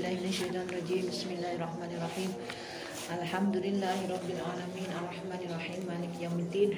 billahi 0.00 0.72
rajim. 0.72 1.04
Bismillahirrahmanirrahim. 1.12 2.32
Alhamdulillahirabbil 3.12 4.40
alamin 4.40 4.88
arrahmanirrahim 4.96 5.84
maliki 5.84 6.24
yaumiddin. 6.24 6.72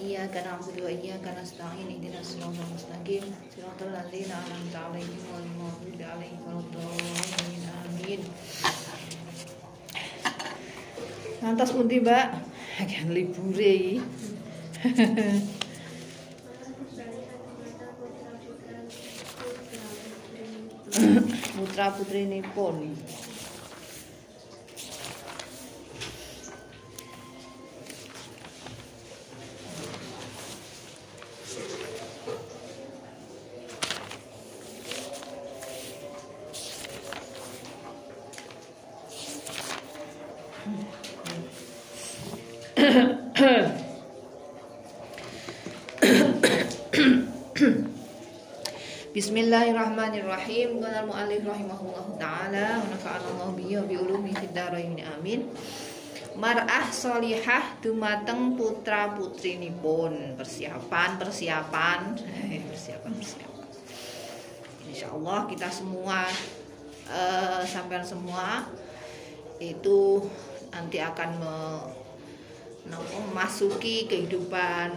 Iyyaka 0.00 0.40
na'budu 0.40 0.88
wa 0.88 0.90
iyyaka 0.90 1.36
nasta'in 1.36 1.84
ihdinas 1.84 2.24
siratal 2.32 2.64
mustaqim 2.72 3.28
siratal 3.52 3.92
ladzina 3.92 4.40
an'amta 4.40 4.88
'alaihim 4.88 5.20
ghairil 5.20 5.52
maghdubi 5.60 6.00
'alaihim 6.00 6.40
waladdallin. 6.48 7.62
Amin. 7.84 8.20
Lantas 11.44 11.76
pundi, 11.76 12.00
Mbak? 12.00 12.26
Kan 12.88 13.08
libure 13.12 13.68
iki. 13.68 14.00
Putra 21.74 21.90
putri 21.90 22.22
pun. 22.54 22.94
Bismillahirrahmanirrahim. 49.34 50.78
Qala 50.78 51.02
al-mu'allif 51.02 51.42
rahimahullah 51.42 52.06
taala 52.22 52.78
wa 52.78 52.86
nafa'ana 52.86 53.26
Allah 53.34 53.50
bihi 53.58 53.74
wa 53.82 53.82
bi 53.90 53.94
ulumi 53.98 54.30
fid 54.30 54.54
amin. 54.54 55.50
Mar'ah 56.38 56.86
solihah 56.94 57.82
dumateng 57.82 58.54
putra 58.54 59.10
putrinipun 59.18 60.38
persiapan 60.38 61.18
persiapan 61.18 62.14
persiapan 62.70 63.10
persiapan. 63.10 63.66
Insya 64.86 65.10
Allah 65.10 65.50
kita 65.50 65.66
semua 65.66 66.30
uh, 67.10 67.66
sampai 67.66 68.06
semua 68.06 68.70
itu 69.58 70.30
nanti 70.70 71.02
akan 71.02 71.30
me, 71.42 71.56
memasuki 72.86 74.06
kehidupan 74.06 74.94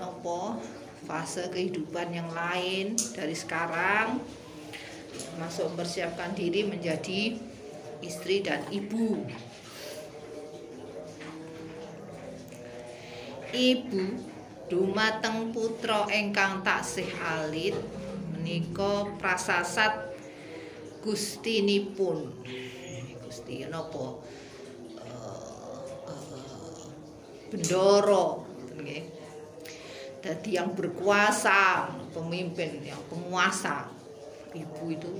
nopo 0.00 0.79
fase 1.10 1.50
kehidupan 1.50 2.14
yang 2.14 2.30
lain 2.30 2.94
dari 3.18 3.34
sekarang 3.34 4.22
masuk 5.42 5.74
mempersiapkan 5.74 6.38
diri 6.38 6.62
menjadi 6.62 7.34
istri 7.98 8.46
dan 8.46 8.62
ibu. 8.70 9.26
Ibu 13.50 14.04
dumateng 14.70 15.50
putra 15.50 16.06
engkang 16.14 16.62
taksih 16.62 17.10
alit 17.18 17.74
menika 18.30 19.10
prasasat 19.18 20.14
gustinipun. 21.02 22.30
Gusti 23.26 23.66
napa? 23.66 24.22
Uh, 24.94 25.82
uh, 26.06 26.86
bendoro 27.50 28.46
jadi 30.20 30.60
yang 30.60 30.76
berkuasa 30.76 31.88
pemimpin 32.12 32.84
yang 32.84 33.00
penguasa. 33.08 33.88
Ibu 34.52 34.84
itu 34.92 35.10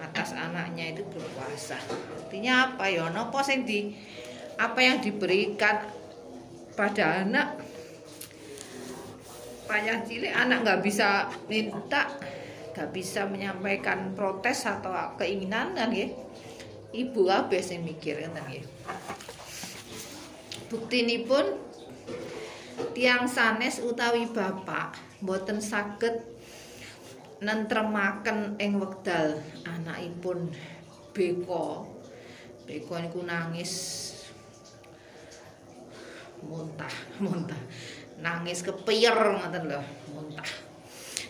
atas 0.00 0.32
anaknya 0.32 0.96
itu 0.96 1.04
berkuasa. 1.12 1.76
Artinya 2.16 2.72
apa 2.72 2.88
ya? 2.88 3.12
Nopo 3.12 3.44
sing 3.44 3.68
di 3.68 3.92
apa 4.56 4.80
yang 4.80 5.04
diberikan 5.04 5.84
pada 6.72 7.28
anak? 7.28 7.60
Payah 9.68 10.00
cilik 10.08 10.32
anak 10.32 10.64
nggak 10.64 10.80
bisa 10.80 11.28
minta 11.44 12.08
nggak 12.72 12.88
bisa 12.94 13.28
menyampaikan 13.28 14.16
protes 14.16 14.64
atau 14.64 14.96
keinginan 15.20 15.76
kan 15.76 15.92
ya? 15.92 16.08
Ibu 16.88 17.28
apa 17.28 17.52
yang 17.52 17.84
mikir 17.84 18.16
kan 18.16 18.32
ya? 18.48 18.64
Bukti 20.72 21.04
ini 21.04 21.28
pun 21.28 21.67
tiang 22.98 23.30
sanes 23.30 23.78
utawi 23.78 24.26
bapak 24.26 24.98
boten 25.22 25.62
saged 25.62 26.18
nentremaken 27.38 28.58
ing 28.58 28.82
wekdal 28.82 29.38
anakipun 29.62 30.50
beko. 31.14 31.86
Beko 32.66 32.98
niku 32.98 33.22
nangis 33.22 33.72
muntah 36.42 36.90
muntah. 37.22 37.62
Nangis 38.18 38.66
kepier 38.66 39.14
ngoten 39.14 39.70
lho 39.70 39.78
muntah. 40.10 40.50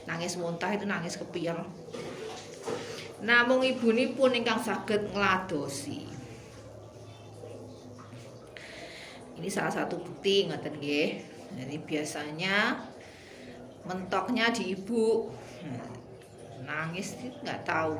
Nangis 0.08 0.40
muntah 0.40 0.72
itu 0.72 0.88
nangis 0.88 1.20
kepier 1.20 1.68
namung 3.20 3.60
ibunipun 3.60 4.40
ingkang 4.40 4.64
saged 4.64 5.12
ngladosi. 5.12 6.08
Ini 9.36 9.48
salah 9.52 9.84
satu 9.84 10.00
bukti 10.00 10.48
ngoten 10.48 10.80
nggih 10.80 11.37
jadi 11.56 11.76
biasanya 11.80 12.56
mentoknya 13.88 14.52
di 14.52 14.76
ibu. 14.76 15.32
Nangis 16.68 17.16
nggak 17.40 17.64
tahu. 17.64 17.96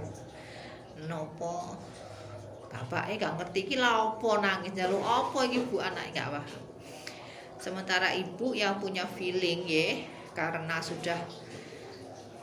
Nopo? 1.09 1.79
Bapaknya 2.69 3.17
gak 3.17 3.35
ngerti 3.41 3.61
ki 3.65 3.77
opo 3.81 4.45
nangis. 4.45 4.77
Jalur 4.77 5.01
opo 5.01 5.41
ibu 5.41 5.81
anak 5.81 6.13
gak 6.13 6.29
paham. 6.29 6.63
Sementara 7.57 8.13
ibu 8.13 8.53
yang 8.53 8.77
punya 8.77 9.09
feeling 9.09 9.65
ya 9.65 10.05
karena 10.37 10.79
sudah 10.79 11.17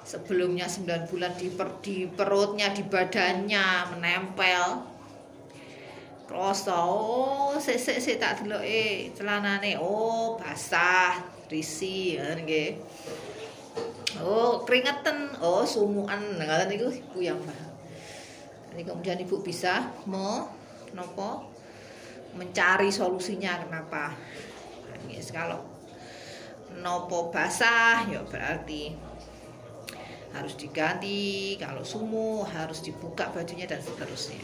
sebelumnya 0.05 0.69
9 0.69 1.09
bulan 1.09 1.33
di, 1.33 1.49
per, 1.49 1.81
di 1.81 2.05
perutnya 2.05 2.69
di 2.69 2.83
badannya 2.85 3.95
menempel 3.95 4.94
Kroso, 6.25 6.73
oh, 6.73 7.53
sik 7.61 7.77
sik 7.77 8.17
tak 8.17 8.41
deloke 8.41 9.13
celanane. 9.13 9.77
Oh, 9.77 10.33
basah, 10.41 11.21
risi 11.45 12.17
nggih. 12.17 12.81
Oh, 14.25 14.65
keringetan. 14.65 15.37
Oh, 15.37 15.61
sumuan. 15.61 16.17
Ngoten 16.41 16.65
niku 16.65 16.89
Ibu 16.89 17.19
yang 17.21 17.37
paham. 17.45 17.71
Jadi 18.73 18.81
kemudian 18.89 19.21
Ibu 19.21 19.45
bisa 19.45 19.93
mau 20.09 20.49
nopo 20.97 21.53
mencari 22.33 22.89
solusinya 22.89 23.61
kenapa. 23.61 24.17
Nggih, 25.05 25.21
kalau 25.29 25.61
nopo 26.81 27.29
basah 27.29 28.01
ya 28.09 28.25
berarti 28.25 28.97
harus 30.35 30.59
diganti, 30.59 31.55
kalau 31.55 31.85
sumu 31.85 32.43
harus 32.43 32.83
dibuka 32.83 33.31
bajunya 33.31 33.63
dan 33.63 33.79
seterusnya. 33.79 34.43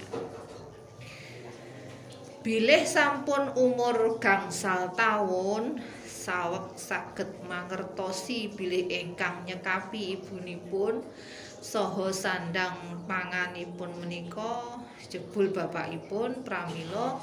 Bilih 2.41 2.89
sampun 2.89 3.53
umur 3.53 4.17
gangsal 4.17 4.97
tahun 4.97 5.77
sawek 6.09 6.73
saged 6.73 7.29
mangertosi 7.45 8.49
bilih 8.49 8.89
ingkang 8.89 9.45
nyekapi 9.45 10.17
ibunipun 10.17 11.05
saha 11.61 12.09
sandang 12.09 13.05
panganipun 13.05 13.93
menika 14.01 14.81
jebul 15.05 15.53
bapakipun 15.53 16.41
pramila 16.41 17.21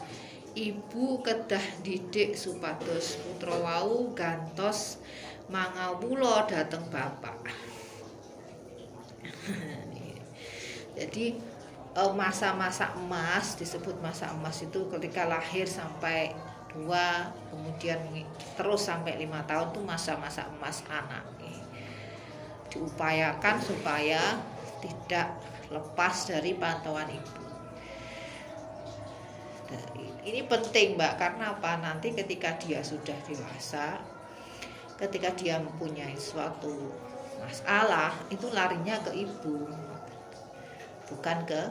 ibu 0.55 1.19
kedah 1.27 1.67
didik 1.83 2.39
supados 2.39 3.19
putra 3.19 3.59
wau 3.59 4.15
gantos 4.15 5.03
mangawula 5.51 6.47
dhateng 6.47 6.87
bapak. 6.95 7.43
Jadi 10.99 11.58
masa-masa 12.15 12.95
emas 12.95 13.59
disebut 13.59 13.99
masa 13.99 14.31
emas 14.31 14.63
itu 14.63 14.87
ketika 14.93 15.27
lahir 15.27 15.67
sampai 15.67 16.31
dua 16.71 17.33
kemudian 17.51 17.99
terus 18.55 18.87
sampai 18.87 19.19
lima 19.19 19.43
tahun 19.49 19.75
itu 19.75 19.81
masa-masa 19.83 20.47
emas 20.53 20.85
anak 20.87 21.25
diupayakan 22.69 23.57
supaya 23.65 24.39
tidak 24.85 25.35
lepas 25.73 26.15
dari 26.29 26.55
pantauan 26.55 27.09
ibu. 27.11 27.43
Ini 30.25 30.45
penting 30.45 30.97
mbak 30.97 31.17
karena 31.17 31.57
apa? 31.57 31.81
Nanti 31.81 32.13
ketika 32.13 32.57
dia 32.61 32.85
sudah 32.85 33.17
dewasa 33.25 34.01
ketika 34.99 35.31
dia 35.39 35.63
mempunyai 35.63 36.19
suatu 36.19 36.91
masalah 37.39 38.11
itu 38.35 38.51
larinya 38.51 38.99
ke 38.99 39.15
ibu 39.15 39.71
bukan 41.09 41.39
ke 41.49 41.63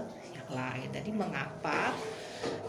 lain. 0.52 0.88
Jadi 0.92 1.12
mengapa 1.14 1.94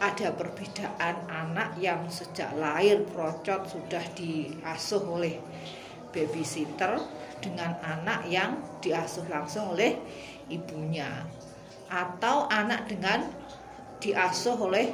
ada 0.01 0.29
perbedaan 0.33 1.17
anak 1.29 1.77
yang 1.79 2.09
sejak 2.09 2.51
lahir 2.57 3.05
procot 3.09 3.69
sudah 3.69 4.03
diasuh 4.17 5.03
oleh 5.05 5.39
babysitter 6.11 6.99
dengan 7.39 7.77
anak 7.85 8.27
yang 8.27 8.59
diasuh 8.83 9.27
langsung 9.29 9.77
oleh 9.77 9.97
ibunya? 10.51 11.09
Atau 11.89 12.49
anak 12.53 12.89
dengan 12.91 13.25
diasuh 13.99 14.57
oleh 14.57 14.93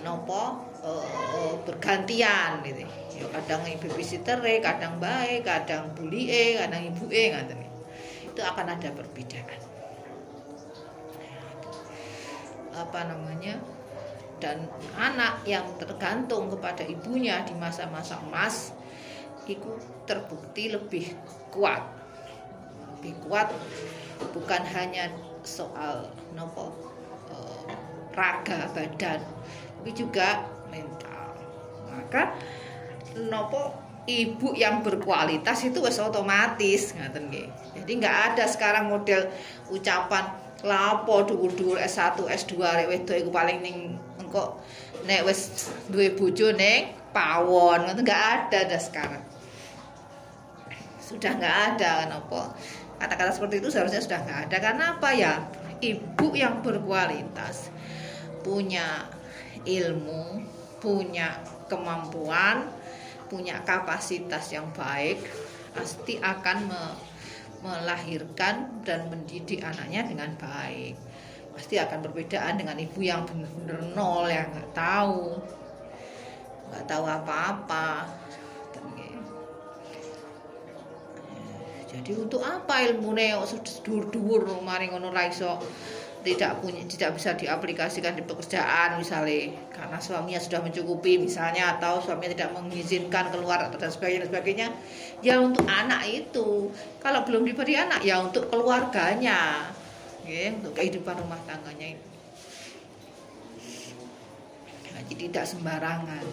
nopo 0.00 0.64
uh, 0.80 1.54
bergantian 1.68 2.64
gitu. 2.64 2.88
Ya 3.20 3.26
kadang 3.36 3.68
babysitter 3.68 4.40
kadang 4.64 4.96
baik 4.96 5.44
kadang 5.44 5.92
bully 5.92 6.32
e 6.32 6.44
kadang 6.56 6.88
ibu 6.88 7.04
e 7.12 7.28
itu 8.30 8.40
akan 8.40 8.66
ada 8.78 8.88
perbedaan 8.94 9.69
apa 12.74 13.06
namanya 13.06 13.58
dan 14.40 14.64
anak 14.96 15.44
yang 15.44 15.68
tergantung 15.76 16.48
kepada 16.48 16.80
ibunya 16.86 17.44
di 17.44 17.52
masa-masa 17.54 18.16
emas 18.24 18.72
itu 19.44 19.76
terbukti 20.08 20.72
lebih 20.72 21.12
kuat. 21.52 21.84
Lebih 22.98 23.14
kuat 23.28 23.52
bukan 24.32 24.62
hanya 24.76 25.12
soal 25.44 26.08
nopo 26.36 26.72
uh, 27.32 27.64
raga 28.16 28.68
badan 28.72 29.20
tapi 29.80 29.90
juga 29.92 30.44
mental. 30.72 31.36
Maka 31.88 32.32
nopo 33.28 33.90
ibu 34.08 34.56
yang 34.56 34.80
berkualitas 34.80 35.62
itu 35.64 35.78
wes 35.84 36.00
otomatis 36.00 36.96
ngaten 36.96 37.30
jadi 37.76 37.90
nggak 38.00 38.16
ada 38.32 38.44
sekarang 38.48 38.90
model 38.90 39.28
ucapan 39.70 40.24
lapo 40.60 41.24
dhuwur-dhuwur 41.24 41.80
S1 41.80 42.20
S2 42.20 42.52
rek 42.60 42.88
wedok 42.92 43.16
iku 43.16 43.30
paling 43.32 43.64
ning 43.64 43.96
engko 44.20 44.60
nek 45.08 45.24
wis 45.24 45.70
duwe 45.88 46.12
bojo 46.12 46.52
ning 46.52 46.92
pawon. 47.10 47.88
Ngono 47.88 48.00
enggak 48.00 48.22
ada 48.52 48.68
dah 48.68 48.80
sekarang. 48.80 49.24
Sudah 51.00 51.32
nggak 51.36 51.56
ada 51.74 51.90
kenapa 52.06 52.54
kata-kata 53.00 53.32
seperti 53.32 53.64
itu 53.64 53.68
seharusnya 53.72 54.04
sudah 54.04 54.20
nggak 54.22 54.40
ada. 54.48 54.56
Karena 54.60 54.84
apa 54.96 55.10
ya? 55.16 55.34
Ibu 55.80 56.36
yang 56.36 56.60
berkualitas 56.60 57.72
punya 58.44 59.08
ilmu 59.64 60.44
punya 60.80 61.40
kemampuan 61.68 62.68
punya 63.28 63.62
kapasitas 63.62 64.50
yang 64.50 64.68
baik 64.74 65.22
pasti 65.76 66.18
akan 66.18 66.66
melahirkan 67.60 68.84
dan 68.84 69.08
mendidik 69.12 69.60
anaknya 69.60 70.06
dengan 70.08 70.32
baik. 70.36 70.96
Pasti 71.52 71.76
akan 71.76 72.04
berbedaan 72.08 72.56
dengan 72.56 72.78
ibu 72.80 73.00
yang 73.04 73.26
benar-benar 73.28 73.80
nol 73.92 74.24
yang 74.28 74.48
nggak 74.54 74.70
tahu 74.72 75.36
nggak 76.70 76.86
tahu 76.86 77.04
apa-apa. 77.04 78.06
Jadi 81.90 82.14
untuk 82.14 82.38
apa 82.46 82.86
ilmu 82.86 83.18
neo 83.18 83.42
dur-dur 83.82 84.62
mari 84.62 84.86
ngono 84.86 85.10
raiso 85.10 85.58
tidak 86.20 86.60
punya 86.60 86.84
tidak 86.84 87.16
bisa 87.16 87.32
diaplikasikan 87.32 88.12
di 88.12 88.20
pekerjaan 88.20 89.00
misalnya 89.00 89.56
karena 89.72 89.96
suaminya 89.96 90.36
sudah 90.36 90.60
mencukupi 90.60 91.16
misalnya 91.16 91.76
atau 91.76 91.96
suaminya 92.04 92.36
tidak 92.36 92.50
mengizinkan 92.52 93.32
keluar 93.32 93.64
atau 93.64 93.80
dan 93.80 93.88
sebagainya 93.88 94.20
dan 94.24 94.28
sebagainya. 94.28 94.68
Ya 95.24 95.40
untuk 95.40 95.64
anak 95.64 96.04
itu 96.12 96.68
kalau 97.00 97.24
belum 97.24 97.48
diberi 97.48 97.80
anak 97.80 98.04
ya 98.04 98.20
untuk 98.20 98.52
keluarganya. 98.52 99.72
Ya 100.28 100.52
untuk 100.52 100.76
kehidupan 100.76 101.16
rumah 101.16 101.40
tangganya 101.48 101.96
itu 101.96 102.06
nah, 104.92 105.02
jadi 105.08 105.24
tidak 105.32 105.46
sembarangan. 105.48 106.24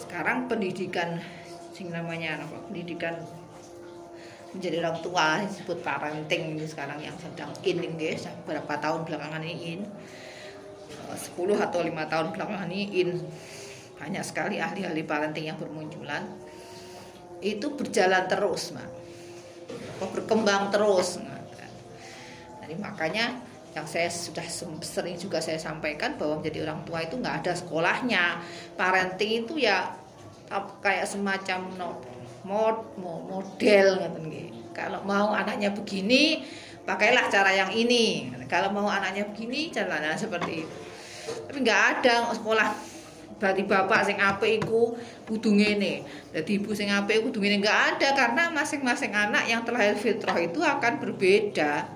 Sekarang 0.00 0.48
pendidikan 0.48 1.20
sing 1.76 1.92
namanya 1.92 2.40
apa 2.40 2.56
pendidikan 2.70 3.18
menjadi 4.54 4.76
orang 4.86 4.98
tua 5.02 5.42
disebut 5.42 5.78
parenting 5.82 6.54
ini 6.54 6.66
sekarang 6.66 7.02
yang 7.02 7.14
sedang 7.18 7.50
in 7.66 7.82
ini 7.82 8.14
beberapa 8.46 8.78
tahun 8.78 9.04
belakangan 9.04 9.42
ini 9.42 9.56
in. 9.78 9.80
10 11.04 11.14
eh, 11.14 11.58
atau 11.60 11.80
lima 11.82 12.06
tahun 12.06 12.32
belakangan 12.32 12.70
ini 12.70 12.86
in. 13.02 13.10
Banyak 13.98 14.24
sekali 14.24 14.62
ahli-ahli 14.62 15.02
parenting 15.02 15.50
yang 15.50 15.58
bermunculan. 15.58 16.24
Itu 17.42 17.74
berjalan 17.74 18.24
terus 18.30 18.72
mak 18.72 18.88
berkembang 19.94 20.74
terus 20.74 21.16
jadi 22.64 22.80
makanya 22.80 23.26
yang 23.76 23.84
saya 23.84 24.08
sudah 24.08 24.46
sering 24.80 25.20
juga 25.20 25.36
saya 25.44 25.60
sampaikan 25.60 26.16
bahwa 26.16 26.40
menjadi 26.40 26.64
orang 26.64 26.80
tua 26.88 27.04
itu 27.04 27.20
nggak 27.20 27.44
ada 27.44 27.52
sekolahnya. 27.52 28.40
Parenting 28.80 29.44
itu 29.44 29.60
ya 29.60 29.92
kayak 30.80 31.04
semacam 31.04 31.70
mod 32.44 32.96
model 33.00 34.00
kalau 34.74 35.00
mau 35.06 35.30
anaknya 35.30 35.70
begini 35.70 36.42
pakailah 36.84 37.30
cara 37.30 37.54
yang 37.54 37.70
ini. 37.72 38.34
Kalau 38.50 38.74
mau 38.74 38.90
anaknya 38.90 39.24
begini 39.30 39.70
caranya 39.70 40.18
seperti 40.18 40.66
itu. 40.66 40.76
Tapi 41.48 41.58
nggak 41.62 41.82
ada 41.98 42.34
sekolah. 42.34 42.68
Berarti 43.34 43.62
bapak 43.66 44.00
sing 44.06 44.18
apik 44.18 44.62
iku 44.62 44.94
kudu 45.26 45.54
ngene. 45.54 46.04
Dadi 46.34 46.58
ibu 46.58 46.74
sing 46.74 46.90
apik 46.90 47.24
kudu 47.24 47.38
ngene. 47.40 47.62
Nggak 47.62 47.80
ada 47.96 48.08
karena 48.18 48.42
masing-masing 48.50 49.14
anak 49.14 49.46
yang 49.46 49.62
terlahir 49.62 49.96
fitrah 49.96 50.36
itu 50.42 50.60
akan 50.60 51.00
berbeda. 51.00 51.88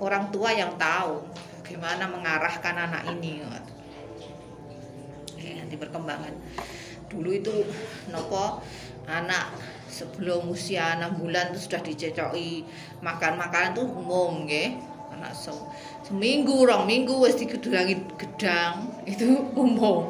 Orang 0.00 0.32
tua 0.32 0.54
yang 0.56 0.80
tahu 0.80 1.20
bagaimana 1.60 2.08
mengarahkan 2.08 2.74
anak 2.88 3.02
ini. 3.18 3.44
Ya, 5.40 5.56
nanti 5.60 5.76
perkembangan 5.76 6.36
dulu 7.10 7.30
itu 7.34 7.52
nopo 8.08 8.62
anak 9.10 9.50
sebelum 9.90 10.54
usia 10.54 10.94
enam 10.96 11.18
bulan 11.18 11.50
itu 11.50 11.66
sudah 11.66 11.82
dicecoki 11.82 12.62
makan 13.02 13.36
makanan 13.36 13.74
tuh 13.74 13.84
umum 13.84 14.46
ya 14.46 14.70
anak 15.10 15.34
se 15.34 15.50
seminggu 16.06 16.64
orang 16.64 16.86
minggu 16.86 17.12
wes 17.18 17.34
dikedulangi 17.34 17.98
gedang 18.14 18.94
itu 19.04 19.26
umum. 19.66 20.06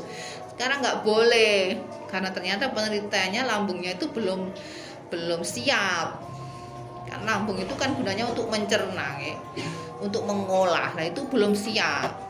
Sekarang 0.53 0.85
nggak 0.85 1.01
boleh 1.09 1.81
karena 2.13 2.29
ternyata 2.37 2.69
penelitiannya 2.69 3.49
lambungnya 3.49 3.97
itu 3.97 4.13
belum 4.13 4.53
belum 5.09 5.41
siap. 5.41 6.21
Karena 7.09 7.41
lambung 7.41 7.57
itu 7.57 7.73
kan 7.81 7.97
gunanya 7.97 8.29
untuk 8.29 8.53
mencerna 8.53 9.19
ya 9.19 9.35
untuk 10.01 10.25
mengolah 10.25 10.97
nah 10.97 11.05
itu 11.05 11.23
belum 11.29 11.53
siap 11.53 12.30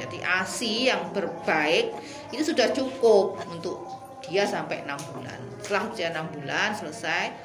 jadi 0.00 0.18
ASI 0.24 0.88
yang 0.88 1.12
berbaik 1.12 1.92
itu 2.32 2.42
sudah 2.56 2.72
cukup 2.72 3.36
untuk 3.52 3.84
dia 4.24 4.48
sampai 4.48 4.86
enam 4.88 4.96
bulan. 5.12 5.36
Setelah 5.60 5.82
usia 5.92 6.08
enam 6.08 6.26
bulan 6.32 6.72
selesai 6.72 7.36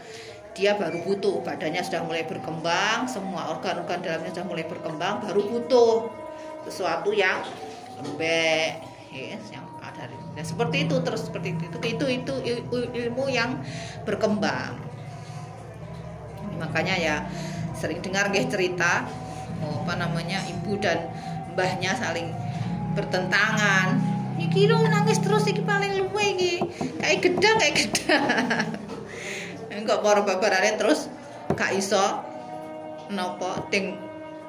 dia 0.56 0.80
baru 0.80 1.04
butuh. 1.04 1.44
Badannya 1.44 1.84
sudah 1.84 2.02
mulai 2.08 2.24
berkembang 2.24 3.12
semua 3.12 3.52
organ-organ 3.52 4.00
dalamnya 4.00 4.32
sudah 4.32 4.48
mulai 4.48 4.64
berkembang 4.64 5.20
baru 5.28 5.42
butuh 5.44 6.08
sesuatu 6.64 7.12
yang 7.12 7.44
lembek 8.02 8.82
yes, 9.14 9.54
yang 9.54 9.64
ada 9.80 10.10
nah, 10.10 10.44
seperti 10.44 10.88
itu 10.88 10.96
terus 11.04 11.28
seperti 11.28 11.56
itu. 11.56 11.78
Itu 11.84 12.06
itu, 12.08 12.34
ilmu 12.72 13.28
yang 13.32 13.60
berkembang. 14.08 14.80
Makanya 16.56 16.96
ya 16.96 17.16
sering 17.76 18.00
dengar 18.00 18.32
guys 18.32 18.48
cerita 18.48 19.04
apa 19.66 19.94
namanya 19.98 20.40
ibu 20.48 20.78
dan 20.80 21.12
mbahnya 21.56 21.96
saling 21.96 22.36
bertentangan. 22.94 23.96
Iki 24.36 24.68
lo 24.68 24.84
nangis 24.84 25.24
terus 25.24 25.48
iki 25.48 25.64
paling 25.64 25.96
luwe 25.96 26.36
iki. 26.36 26.54
Kayak 27.00 27.20
gedang 27.24 27.56
kayak 27.56 27.76
gedang. 27.80 28.68
Enggak 29.80 30.04
para 30.04 30.22
babarane 30.28 30.76
terus 30.76 31.08
gak 31.56 31.72
iso 31.72 32.20
nopo 33.16 33.72
ting 33.72 33.96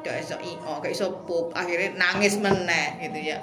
gak 0.02 0.26
iso 0.26 0.34
io 0.42 0.82
gak 0.82 0.90
iso 0.90 1.22
pup. 1.22 1.54
Akhirnya 1.54 1.94
nangis 1.94 2.34
meneh 2.42 2.98
gitu 3.06 3.30
ya. 3.30 3.38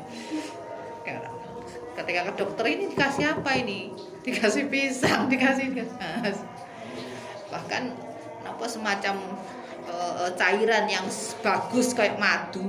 Ketika 1.94 2.22
ke 2.28 2.34
dokter 2.44 2.66
ini 2.68 2.92
dikasih 2.92 3.40
apa 3.40 3.52
ini? 3.56 3.96
Dikasih 4.28 4.68
pisang 4.68 5.28
dikasih 5.32 5.72
gas. 5.72 6.44
Bahkan 7.48 7.84
apa 8.44 8.66
semacam 8.68 9.16
uh, 9.88 10.28
cairan 10.36 10.92
yang 10.92 11.06
bagus 11.40 11.96
kayak 11.96 12.20
madu 12.20 12.68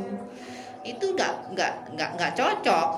itu 0.85 1.05
nggak 1.17 1.57
nggak 1.57 1.73
nggak 1.97 2.11
nggak 2.21 2.33
cocok. 2.37 2.89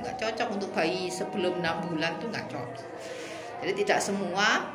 Nggak 0.00 0.16
cocok 0.20 0.48
untuk 0.56 0.70
bayi 0.76 1.08
sebelum 1.08 1.60
enam 1.64 1.80
bulan 1.88 2.20
tuh 2.20 2.28
nggak 2.28 2.46
cocok. 2.52 2.88
Jadi 3.60 3.72
tidak 3.84 3.98
semua 4.04 4.68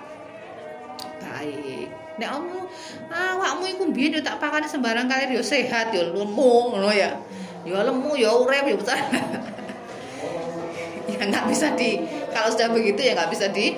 baik. 1.22 1.90
Nek 2.16 2.30
kamu 2.32 2.60
ah 3.12 3.34
wakmu 3.38 3.64
iku 3.76 3.84
mbiyen 3.92 4.18
yo 4.18 4.22
tak 4.24 4.40
pakane 4.40 4.66
sembarang 4.66 5.06
kali 5.06 5.36
yo 5.36 5.44
sehat 5.46 5.94
yo 5.94 6.14
lemu 6.14 6.52
ngono 6.74 6.90
ya. 6.90 7.14
Yo 7.66 7.78
lemu 7.78 8.12
yo 8.18 8.44
urep 8.44 8.66
yo 8.66 8.76
besar. 8.82 9.00
Ya 11.06 11.22
nggak 11.22 11.48
bisa 11.48 11.72
di 11.78 12.02
kalau 12.34 12.50
sudah 12.50 12.74
begitu 12.74 13.00
ya 13.00 13.14
nggak 13.14 13.30
bisa 13.30 13.48
di 13.54 13.78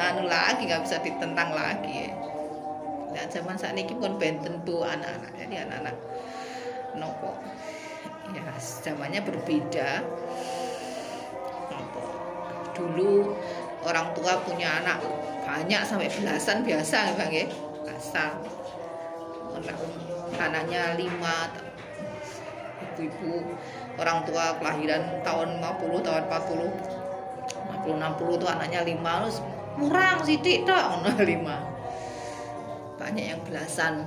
anu 0.00 0.24
lagi 0.24 0.64
nggak 0.64 0.82
bisa 0.88 0.96
ditentang 1.04 1.52
lagi. 1.52 2.08
ya. 2.08 2.19
Dan 3.10 3.26
zaman 3.26 3.58
saat 3.58 3.74
ini 3.74 3.94
pun 3.94 4.16
benten 4.16 4.62
bu 4.62 4.86
anak-anak. 4.86 5.32
Jadi 5.34 5.54
anak-anak 5.66 5.96
nopo 6.98 7.34
ya 8.30 8.42
zamannya 8.58 9.20
berbeda. 9.26 10.02
Nopo 11.70 12.02
dulu 12.74 13.34
orang 13.82 14.14
tua 14.14 14.38
punya 14.46 14.82
anak 14.82 15.02
banyak 15.42 15.82
sampai 15.82 16.10
belasan 16.10 16.62
biasa 16.62 17.18
bang 17.18 17.30
ya. 17.34 17.46
Besar 17.86 18.38
anaknya 20.38 20.94
lima 20.94 21.50
ibu-ibu. 22.80 23.44
Orang 23.98 24.24
tua 24.24 24.56
kelahiran 24.56 25.20
tahun 25.26 25.60
50 25.60 26.06
tahun 26.06 26.22
40 26.30 27.84
50 27.84 27.98
60 27.98 28.38
itu 28.38 28.46
anaknya 28.46 28.80
lima. 28.86 29.28
Kurang 29.76 30.24
sidik 30.24 30.64
tok. 30.64 31.04
Lima 31.30 31.69
banyak 33.00 33.32
yang 33.32 33.40
belasan 33.48 34.04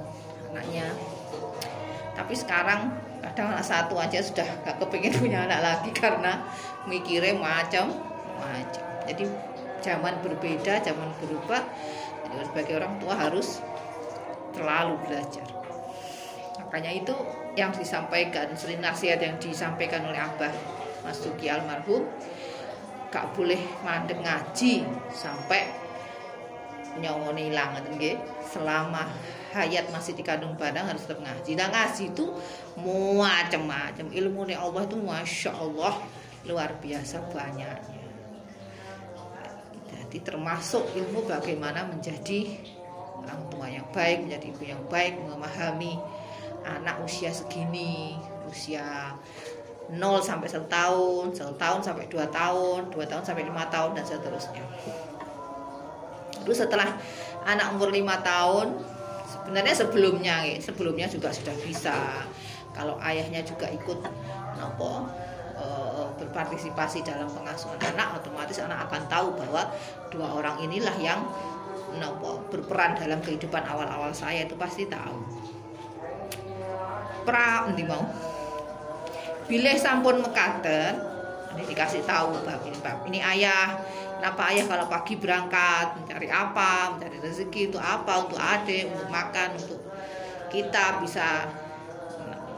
anaknya. 0.53 0.85
Tapi 2.13 2.37
sekarang 2.37 2.93
kadang 3.25 3.57
anak 3.57 3.65
satu 3.65 3.97
aja 3.97 4.21
sudah 4.21 4.45
gak 4.61 4.77
kepingin 4.77 5.17
punya 5.17 5.49
anak 5.49 5.65
lagi 5.65 5.89
karena 5.97 6.45
mikirnya 6.85 7.33
macam 7.33 7.89
macam 8.37 8.83
jadi 9.09 9.25
zaman 9.81 10.21
berbeda 10.21 10.83
zaman 10.85 11.09
berubah 11.17 11.63
jadi 12.29 12.45
sebagai 12.45 12.73
orang 12.77 12.93
tua 13.01 13.13
harus 13.17 13.63
terlalu 14.53 15.01
belajar. 15.09 15.47
Makanya 16.61 16.91
itu 16.93 17.15
yang 17.57 17.73
disampaikan 17.73 18.53
sering 18.53 18.81
nasihat 18.81 19.17
yang 19.17 19.41
disampaikan 19.41 20.05
oleh 20.05 20.17
Abah 20.17 20.53
Mas 21.01 21.21
Duki 21.21 21.49
almarhum 21.49 22.05
gak 23.09 23.33
boleh 23.37 23.61
mandek 23.85 24.17
ngaji 24.21 24.85
sampai 25.13 25.82
nyawa 26.99 27.33
hilang 27.33 27.77
nggih. 27.97 28.17
Selama 28.49 29.07
hayat 29.53 29.89
masih 29.93 30.17
dikandung 30.17 30.57
badan 30.57 30.89
harus 30.89 31.05
tetap 31.05 31.21
ngaji. 31.21 31.53
Nah 31.53 31.69
ngaji 31.69 32.03
itu 32.09 32.25
macam-macam 32.81 34.07
ilmu 34.09 34.49
Allah 34.53 34.81
itu 34.83 34.97
masya 34.97 35.51
Allah 35.53 35.93
luar 36.49 36.75
biasa 36.81 37.21
banyaknya. 37.31 38.03
Jadi 39.93 40.17
termasuk 40.25 40.83
ilmu 40.97 41.25
bagaimana 41.29 41.85
menjadi 41.85 42.49
orang 43.23 43.41
tua 43.47 43.67
yang 43.71 43.87
baik 43.95 44.27
menjadi 44.27 44.45
ibu 44.51 44.63
yang 44.67 44.83
baik 44.91 45.15
memahami 45.21 45.95
anak 46.67 46.99
usia 47.03 47.31
segini 47.31 48.19
usia 48.49 49.15
0 49.91 49.99
sampai 50.23 50.47
1 50.47 50.65
tahun 50.67 51.25
1 51.35 51.59
tahun 51.59 51.79
sampai 51.83 52.05
2 52.07 52.29
tahun 52.31 52.79
2 52.91 53.11
tahun 53.11 53.23
sampai 53.23 53.43
5 53.47 53.73
tahun 53.73 53.91
dan 53.99 54.05
seterusnya 54.07 54.63
terus 56.43 56.59
setelah 56.61 56.95
anak 57.47 57.75
umur 57.75 57.89
5 57.91 58.03
tahun 58.23 58.67
sebenarnya 59.27 59.75
sebelumnya 59.75 60.35
sebelumnya 60.63 61.07
juga 61.11 61.33
sudah 61.33 61.55
bisa. 61.63 62.23
Kalau 62.73 62.97
ayahnya 63.05 63.45
juga 63.45 63.69
ikut 63.69 63.99
nopo 64.57 65.05
eh, 65.57 66.05
berpartisipasi 66.17 67.05
dalam 67.05 67.29
pengasuhan 67.29 67.77
anak 67.81 68.23
otomatis 68.23 68.57
anak 68.61 68.89
akan 68.89 69.03
tahu 69.11 69.27
bahwa 69.37 69.69
dua 70.09 70.27
orang 70.41 70.57
inilah 70.63 70.95
yang 70.97 71.21
nopo 71.97 72.41
berperan 72.49 72.97
dalam 72.97 73.21
kehidupan 73.21 73.61
awal-awal 73.65 74.09
saya 74.15 74.45
itu 74.45 74.57
pasti 74.57 74.89
tahu. 74.89 75.17
Pra 77.23 77.69
nanti 77.69 77.83
mau? 77.85 78.03
Bilih 79.45 79.75
sampun 79.77 80.23
mekaten 80.23 81.13
ini 81.53 81.63
dikasih 81.69 82.01
tahu 82.09 82.33
bab 82.41 82.61
ini 82.65 82.77
bab 82.81 83.05
ini 83.05 83.19
ayah 83.21 83.77
kenapa 84.23 84.55
ayah 84.55 84.65
kalau 84.71 84.87
pagi 84.87 85.19
berangkat 85.19 85.99
mencari 85.99 86.31
apa 86.31 86.95
mencari 86.95 87.19
rezeki 87.19 87.75
untuk 87.75 87.83
apa 87.83 88.23
untuk 88.23 88.39
adik 88.39 88.87
untuk 88.87 89.11
makan 89.11 89.59
untuk 89.59 89.83
kita 90.47 91.03
bisa 91.03 91.51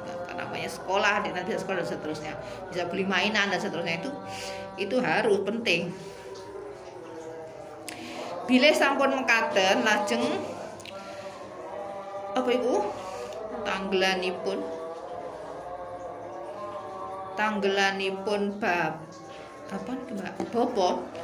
apa 0.05 0.31
namanya 0.38 0.69
sekolah 0.69 1.25
dan 1.25 1.41
bisa 1.41 1.57
sekolah 1.65 1.81
dan 1.81 1.89
seterusnya. 1.89 2.34
Bisa 2.69 2.86
beli 2.86 3.01
mainan 3.01 3.50
dan 3.50 3.57
seterusnya. 3.57 3.98
Itu 3.98 4.13
itu 4.77 4.95
harus 5.01 5.41
penting. 5.41 5.89
Bila 8.45 8.69
sampun 8.69 9.25
mekaten 9.25 9.81
lajeng 9.81 10.22
apa 12.38 12.50
ibu 12.53 12.93
tanggelanipun. 13.65 14.62
Tanggelanipun 17.34 18.62
bab 18.62 19.01
apa 19.74 19.91
mbak 20.13 20.45
bobo 20.53 21.14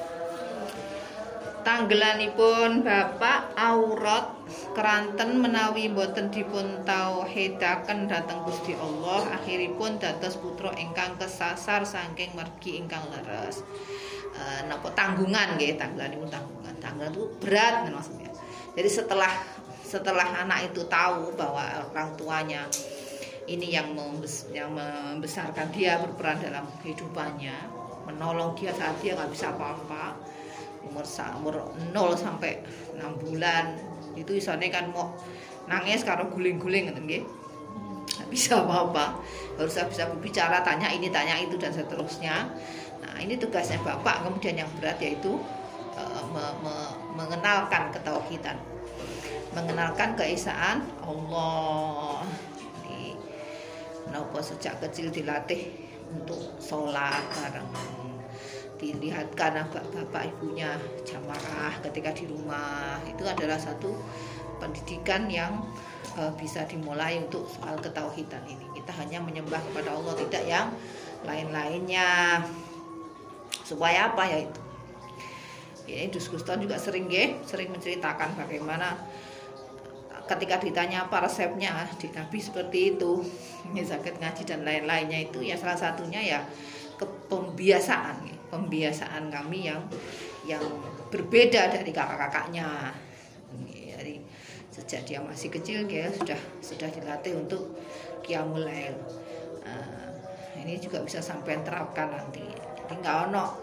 tanggelanipun 1.62 2.82
bapak 2.86 3.54
aurat 3.58 4.34
keranten 4.74 5.42
menawi 5.42 5.90
boten 5.94 6.34
dipun 6.34 6.82
tauhidaken 6.84 8.10
dhateng 8.10 8.42
Gusti 8.46 8.74
Allah 8.78 9.42
akhiripun 9.42 10.02
dados 10.02 10.38
putra 10.38 10.74
ingkang 10.78 11.18
kesasar 11.18 11.86
saking 11.86 12.34
mergi 12.34 12.82
ingkang 12.82 13.02
leres. 13.14 13.64
E, 14.32 14.44
napa 14.68 14.90
tanggungan 14.98 15.58
nggih 15.58 15.78
tanggelanipun 15.78 16.30
tanggungan. 16.30 16.74
Tanggungan 16.82 17.12
itu 17.14 17.26
berat 17.40 17.88
kan 17.88 17.94
maksudnya. 17.94 18.30
Jadi 18.74 18.90
setelah 18.90 19.34
setelah 19.86 20.28
anak 20.48 20.72
itu 20.72 20.88
tahu 20.88 21.36
bahwa 21.36 21.68
orang 21.92 22.16
tuanya 22.16 22.64
ini 23.50 23.76
yang 23.76 23.92
yang 24.56 24.72
membesarkan 24.72 25.68
dia 25.76 26.00
berperan 26.00 26.40
dalam 26.40 26.64
kehidupannya 26.80 27.82
menolong 28.08 28.56
dia 28.56 28.72
saat 28.72 28.98
dia 29.04 29.14
nggak 29.14 29.32
bisa 29.34 29.52
apa-apa 29.54 30.31
umur 30.86 31.06
umur 31.38 31.56
0 31.94 32.16
sampai 32.18 32.62
6 32.98 33.24
bulan. 33.24 33.78
Itu 34.18 34.36
isone 34.36 34.68
kan 34.68 34.92
mau 34.92 35.16
nangis 35.70 36.04
kalau 36.04 36.28
guling-guling 36.30 36.92
gitu 36.92 37.02
nggih. 37.02 37.24
Bisa 38.32 38.62
apa-apa. 38.62 39.20
Harus 39.60 39.76
bisa 39.76 40.10
berbicara 40.10 40.64
tanya 40.66 40.90
ini 40.92 41.08
tanya 41.12 41.38
itu 41.40 41.56
dan 41.56 41.72
seterusnya. 41.72 42.50
Nah 43.02 43.16
ini 43.22 43.38
tugasnya 43.38 43.82
bapak 43.82 44.26
kemudian 44.26 44.62
yang 44.62 44.70
berat 44.78 44.98
yaitu 45.02 45.38
uh, 45.98 46.24
me, 46.32 46.44
me, 46.62 46.76
mengenalkan 47.18 47.90
ketauhidan 47.94 48.58
mengenalkan 49.52 50.16
keesaan 50.16 50.88
Allah. 51.04 52.24
Nopo 54.12 54.44
sejak 54.44 54.76
kecil 54.84 55.08
dilatih 55.08 55.72
untuk 56.12 56.60
sholat 56.60 57.24
bareng 57.32 57.68
dilihatkan 58.82 59.70
bapak 59.70 60.34
ibunya 60.34 60.74
jamaah 61.06 61.78
ketika 61.86 62.10
di 62.18 62.26
rumah. 62.26 62.98
Itu 63.06 63.22
adalah 63.30 63.62
satu 63.62 63.94
pendidikan 64.58 65.30
yang 65.30 65.62
uh, 66.18 66.34
bisa 66.34 66.66
dimulai 66.66 67.22
untuk 67.22 67.46
soal 67.46 67.78
ketauhidan 67.78 68.42
ini. 68.50 68.66
Kita 68.82 68.90
hanya 68.98 69.22
menyembah 69.22 69.62
kepada 69.70 69.94
Allah 69.94 70.18
tidak 70.18 70.44
yang 70.50 70.74
lain-lainnya. 71.22 72.42
Supaya 73.62 74.10
apa 74.10 74.26
ya 74.26 74.50
itu? 74.50 74.62
Ini 75.86 76.10
Guston 76.10 76.66
juga 76.66 76.82
sering 76.82 77.06
ya, 77.12 77.38
sering 77.46 77.70
menceritakan 77.70 78.34
bagaimana 78.34 78.98
ketika 80.30 80.64
ditanya 80.64 81.12
apa 81.12 81.28
resepnya 81.28 81.84
di 82.00 82.08
Nabi 82.16 82.40
seperti 82.40 82.96
itu 82.96 83.20
ini 83.68 83.84
sakit 83.84 84.24
ngaji 84.24 84.48
dan 84.48 84.64
lain-lainnya 84.64 85.28
itu 85.28 85.44
ya 85.44 85.60
salah 85.60 85.76
satunya 85.76 86.24
ya 86.24 86.40
kepembiasaan 86.96 88.41
pembiasaan 88.52 89.32
kami 89.32 89.72
yang 89.72 89.82
yang 90.44 90.62
berbeda 91.08 91.72
dari 91.72 91.92
kakak-kakaknya. 91.96 92.92
Dari 93.96 94.20
sejak 94.72 95.08
dia 95.08 95.20
masih 95.24 95.52
kecil 95.52 95.88
dia 95.88 96.12
sudah 96.12 96.38
sudah 96.64 96.88
dilatih 96.92 97.36
untuk 97.36 97.76
kiamul 98.24 98.64
lail 98.64 98.96
uh, 99.68 100.08
ini 100.64 100.80
juga 100.80 101.04
bisa 101.04 101.20
sampai 101.24 101.60
terapkan 101.64 102.12
nanti. 102.12 102.44
Jadi 102.48 102.94
nggak 103.00 103.18
ono 103.32 103.60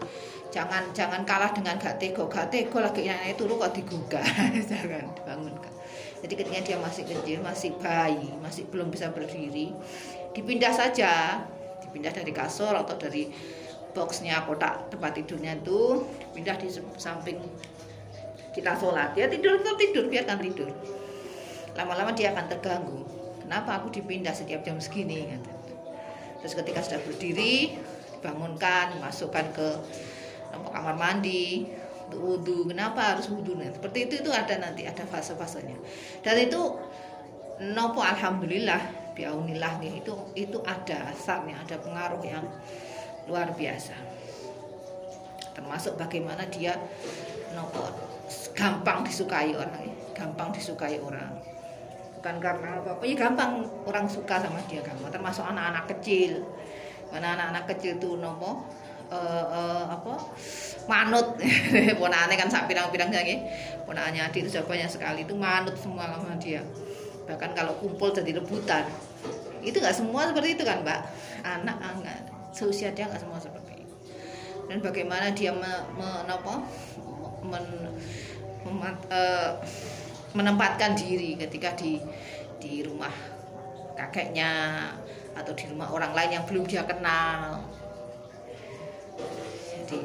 jangan 0.49 0.89
jangan 0.93 1.21
kalah 1.25 1.53
dengan 1.53 1.77
gak 1.77 2.01
tego 2.01 2.25
gak 2.25 2.49
tego 2.49 2.81
lagi 2.81 3.05
yang 3.05 3.21
itu 3.25 3.45
lu 3.45 3.57
kok 3.61 3.69
digugah? 3.73 4.25
Jangan 4.69 5.05
dibangunkan 5.13 5.73
jadi 6.19 6.33
ketika 6.35 6.59
dia 6.65 6.77
masih 6.81 7.03
kecil 7.07 7.39
masih 7.39 7.71
bayi 7.79 8.33
masih 8.41 8.67
belum 8.67 8.91
bisa 8.91 9.13
berdiri 9.13 9.71
dipindah 10.33 10.73
saja. 10.73 11.43
Dipindah 11.79 12.13
dari 12.13 12.29
kasur 12.29 12.75
atau 12.75 12.93
dari 12.99 13.31
boxnya 13.99 14.47
kotak 14.47 14.87
tempat 14.87 15.11
tidurnya 15.19 15.59
itu 15.59 16.07
dipindah 16.23 16.55
di 16.55 16.71
samping 16.95 17.35
kita 18.55 18.79
sholat. 18.79 19.11
Ya 19.19 19.27
tidur 19.27 19.59
tetap 19.59 19.75
tidur 19.75 20.07
biarkan 20.07 20.39
tidur. 20.39 20.71
Lama-lama 21.75 22.15
dia 22.15 22.31
akan 22.31 22.47
terganggu. 22.47 23.03
Kenapa 23.43 23.83
aku 23.83 23.91
dipindah 23.91 24.31
setiap 24.31 24.63
jam 24.63 24.79
segini? 24.79 25.27
Terus 26.39 26.55
ketika 26.55 26.79
sudah 26.79 27.03
berdiri 27.03 27.75
dibangunkan 28.19 28.99
masukkan 28.99 29.47
ke 29.55 29.67
kamar 30.51 30.95
mandi 30.99 31.67
untuk 32.07 32.19
wudhu. 32.19 32.57
Kenapa 32.67 33.15
harus 33.15 33.31
wudhu? 33.31 33.55
Nah, 33.55 33.71
seperti 33.71 34.11
itu 34.11 34.13
itu 34.23 34.31
ada 34.31 34.59
nanti 34.59 34.83
ada 34.83 35.07
fase-fasenya. 35.07 35.79
Dan 36.19 36.35
itu 36.39 36.61
nopo 37.75 38.03
alhamdulillah 38.03 39.13
biaunillah 39.15 39.83
nih 39.83 39.99
itu 39.99 40.15
itu 40.35 40.63
ada 40.63 41.11
asarnya 41.11 41.59
ada 41.59 41.75
pengaruh 41.75 42.23
yang 42.23 42.47
luar 43.29 43.53
biasa. 43.53 43.93
Termasuk 45.53 45.93
bagaimana 46.01 46.49
dia 46.49 46.73
nopo 47.53 47.85
gampang 48.57 49.05
disukai 49.05 49.53
orang 49.53 49.99
gampang 50.19 50.51
disukai 50.51 50.99
orang. 50.99 51.31
Bukan 52.19 52.35
karena 52.43 52.83
apa 52.83 52.99
apa 52.99 53.03
ya 53.07 53.15
gampang 53.15 53.63
orang 53.87 54.03
suka 54.11 54.43
sama 54.43 54.59
dia 54.67 54.83
gampang. 54.83 55.07
Termasuk 55.07 55.47
anak-anak 55.47 55.87
kecil. 55.95 56.43
Karena 57.07 57.39
anak-anak 57.39 57.63
kecil 57.71 57.95
itu 57.95 58.19
nopo 58.19 58.67
uh, 59.07 59.45
uh, 59.47 59.83
apa 59.87 60.13
manut. 60.91 61.39
Ponakane 61.99 62.35
kan 62.35 62.51
sak 62.51 62.67
pirang-pirang 62.67 63.07
nggih 63.07 63.39
ponakannya 63.87 64.27
adik 64.27 64.51
itu 64.51 64.59
banyak 64.67 64.91
sekali. 64.91 65.23
Itu 65.23 65.39
manut 65.39 65.79
semua 65.79 66.11
sama 66.11 66.35
dia. 66.35 66.59
Bahkan 67.23 67.55
kalau 67.55 67.79
kumpul 67.79 68.11
jadi 68.11 68.35
rebutan. 68.35 68.83
Itu 69.63 69.79
nggak 69.79 69.95
semua 69.95 70.27
seperti 70.27 70.59
itu 70.59 70.63
kan 70.67 70.83
mbak? 70.83 70.99
Anak 71.47 71.77
seusia 72.59 72.91
dia 72.91 73.07
nggak 73.07 73.23
semua 73.23 73.39
seperti 73.39 73.87
itu. 73.87 73.95
Dan 74.67 74.83
bagaimana 74.83 75.31
dia 75.31 75.55
me, 75.55 75.71
me, 75.95 76.09
men, 77.47 77.65
uh, 79.07 79.55
menempatkan 80.35 80.93
diri 80.99 81.39
ketika 81.39 81.73
di 81.79 81.97
di 82.59 82.83
rumah 82.83 83.11
kakeknya 83.95 84.51
atau 85.33 85.55
di 85.55 85.65
rumah 85.71 85.87
orang 85.95 86.11
lain 86.11 86.31
yang 86.35 86.45
belum 86.45 86.67
dia 86.67 86.83
kenal. 86.83 87.63
Jadi 89.73 90.01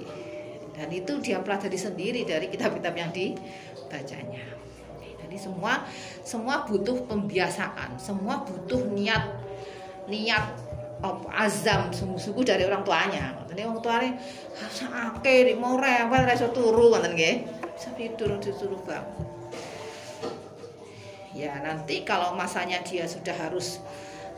dan 0.74 0.88
itu 0.90 1.12
dia 1.22 1.38
pelajari 1.42 1.78
sendiri 1.78 2.22
dari 2.26 2.46
kitab-kitab 2.48 2.94
yang 2.94 3.10
dibacanya. 3.10 4.46
Jadi 5.22 5.36
semua 5.36 5.84
semua 6.22 6.64
butuh 6.64 7.04
pembiasaan 7.10 7.98
semua 7.98 8.46
butuh 8.46 8.80
niat 8.94 9.28
niat 10.08 10.63
azam 11.32 11.92
sungguh-sungguh 11.92 12.44
dari 12.44 12.64
orang 12.64 12.82
tuanya. 12.82 13.36
Jadi 13.48 13.60
orang 13.64 13.80
tuanya 13.84 14.12
sakit 14.54 15.54
mau 15.60 15.76
rewel 15.76 16.22
reso 16.24 16.50
turu 16.50 16.90
ngoten 16.92 17.12
nggih. 17.14 17.36
Bisa 17.74 17.90
tidur 17.98 18.38
disuruh 18.38 18.78
bangun 18.86 19.34
ya 21.34 21.58
nanti 21.58 22.06
kalau 22.06 22.38
masanya 22.38 22.78
dia 22.86 23.10
sudah 23.10 23.34
harus 23.34 23.82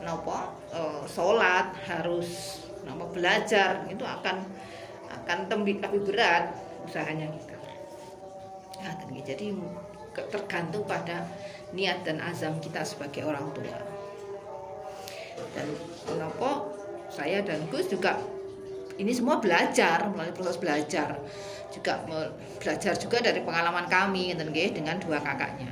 nopo 0.01 0.33
uh, 0.73 1.05
sholat 1.05 1.77
harus 1.85 2.65
nopo 2.89 3.13
belajar 3.13 3.85
itu 3.93 4.01
akan 4.01 4.41
akan 5.13 5.39
lebih 5.53 5.85
lebih 5.85 6.09
berat 6.09 6.57
usahanya 6.89 7.29
kita 7.37 7.61
nah, 8.81 8.97
jadi 9.21 9.53
tergantung 10.33 10.89
pada 10.89 11.29
niat 11.77 12.01
dan 12.09 12.17
azam 12.25 12.57
kita 12.57 12.81
sebagai 12.89 13.29
orang 13.29 13.53
tua. 13.53 13.77
Dan 15.53 15.69
nopo 16.15 16.71
saya 17.11 17.43
dan 17.43 17.67
Gus 17.71 17.91
juga 17.91 18.19
ini 18.97 19.13
semua 19.13 19.37
belajar 19.37 20.09
melalui 20.09 20.33
proses 20.33 20.57
belajar. 20.57 21.21
Juga 21.69 22.01
belajar 22.63 22.97
juga 22.97 23.21
dari 23.21 23.45
pengalaman 23.45 23.85
kami 23.93 24.33
dengan 24.73 24.97
dua 24.97 25.21
kakaknya. 25.21 25.69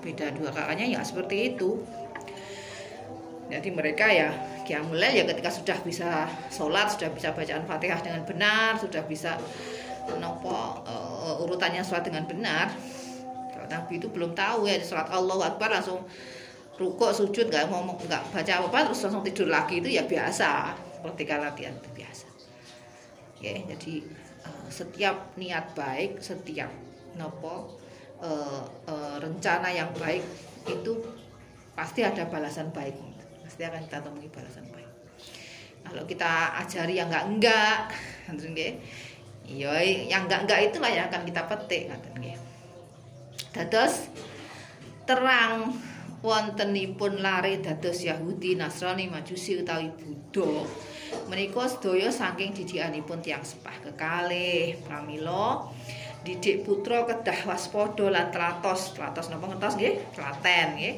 Beda 0.00 0.32
dua 0.32 0.48
kakaknya 0.48 0.96
ya 0.96 1.00
seperti 1.04 1.52
itu. 1.52 1.84
Jadi 3.52 3.68
mereka 3.68 4.08
ya 4.08 4.32
mulai 4.88 5.20
ya 5.20 5.28
ketika 5.28 5.52
sudah 5.52 5.76
bisa 5.84 6.24
sholat 6.48 6.88
sudah 6.96 7.12
bisa 7.12 7.36
bacaan 7.36 7.68
fatihah 7.68 8.00
dengan 8.00 8.24
benar 8.24 8.80
sudah 8.80 9.04
bisa 9.04 9.36
nopo 10.16 10.80
uh, 10.88 11.44
urutannya 11.44 11.84
sholat 11.84 12.08
dengan 12.08 12.24
benar. 12.24 12.72
Kalau 13.52 13.68
nabi 13.68 14.00
itu 14.00 14.08
belum 14.08 14.32
tahu 14.32 14.64
ya 14.64 14.80
sholat 14.80 15.12
Allah 15.12 15.52
Akbar 15.52 15.68
langsung 15.68 16.08
rukuk 16.80 17.12
sujud 17.12 17.52
nggak 17.52 17.68
ngomong 17.68 18.00
nggak 18.08 18.22
baca 18.32 18.52
apa, 18.58 18.66
apa 18.68 18.78
terus 18.90 19.04
langsung 19.04 19.24
tidur 19.24 19.48
lagi 19.48 19.80
itu 19.80 19.88
ya 19.92 20.04
biasa. 20.04 20.76
Ketika 21.02 21.42
latihan 21.42 21.74
itu 21.74 21.90
biasa. 21.92 22.26
Ya 23.42 23.58
jadi 23.74 23.94
uh, 24.46 24.68
setiap 24.70 25.34
niat 25.34 25.74
baik 25.74 26.22
setiap 26.22 26.70
nopo 27.18 27.76
uh, 28.22 28.62
uh, 28.86 29.16
rencana 29.18 29.68
yang 29.74 29.90
baik 29.98 30.22
itu 30.70 30.94
pasti 31.74 32.06
ada 32.06 32.22
balasan 32.30 32.70
baik 32.70 32.94
pasti 33.42 33.66
akan 33.66 33.82
kita 33.90 33.98
temui 34.00 34.30
balasan 34.30 34.64
baik. 34.70 34.90
Kalau 35.82 36.06
kita 36.06 36.54
ajari 36.62 36.94
yang 36.96 37.10
enggak 37.10 37.26
enggak 37.26 37.76
nggih? 38.54 38.72
Iya 39.42 39.74
yang 40.06 40.30
enggak 40.30 40.46
enggak 40.46 40.60
itulah 40.70 40.88
yang 40.88 41.10
akan 41.10 41.26
kita 41.26 41.42
petik 41.50 41.90
ngoten 41.90 42.12
dados 43.52 44.08
terang 45.04 45.76
wontenipun 46.22 47.18
lari 47.18 47.58
dados 47.58 48.06
Yahudi 48.06 48.54
Nasrani 48.54 49.10
Majusi 49.10 49.58
utawi 49.58 49.90
Buddha. 49.90 50.64
Menika 51.28 51.68
sedaya 51.68 52.08
saking 52.08 52.56
didikanipun 52.56 53.20
tiang 53.20 53.44
sepah 53.44 53.76
kekalih 53.84 54.80
pramila 54.86 55.68
didik 56.22 56.62
putra 56.62 57.02
kedah 57.04 57.50
waspada 57.50 58.06
lan 58.06 58.30
telatos 58.30 58.94
telatos 58.94 59.28
napa 59.28 59.50
ngetos 59.50 59.74
nggih? 59.76 59.94
Telaten 60.14 60.66
nggih. 60.78 60.94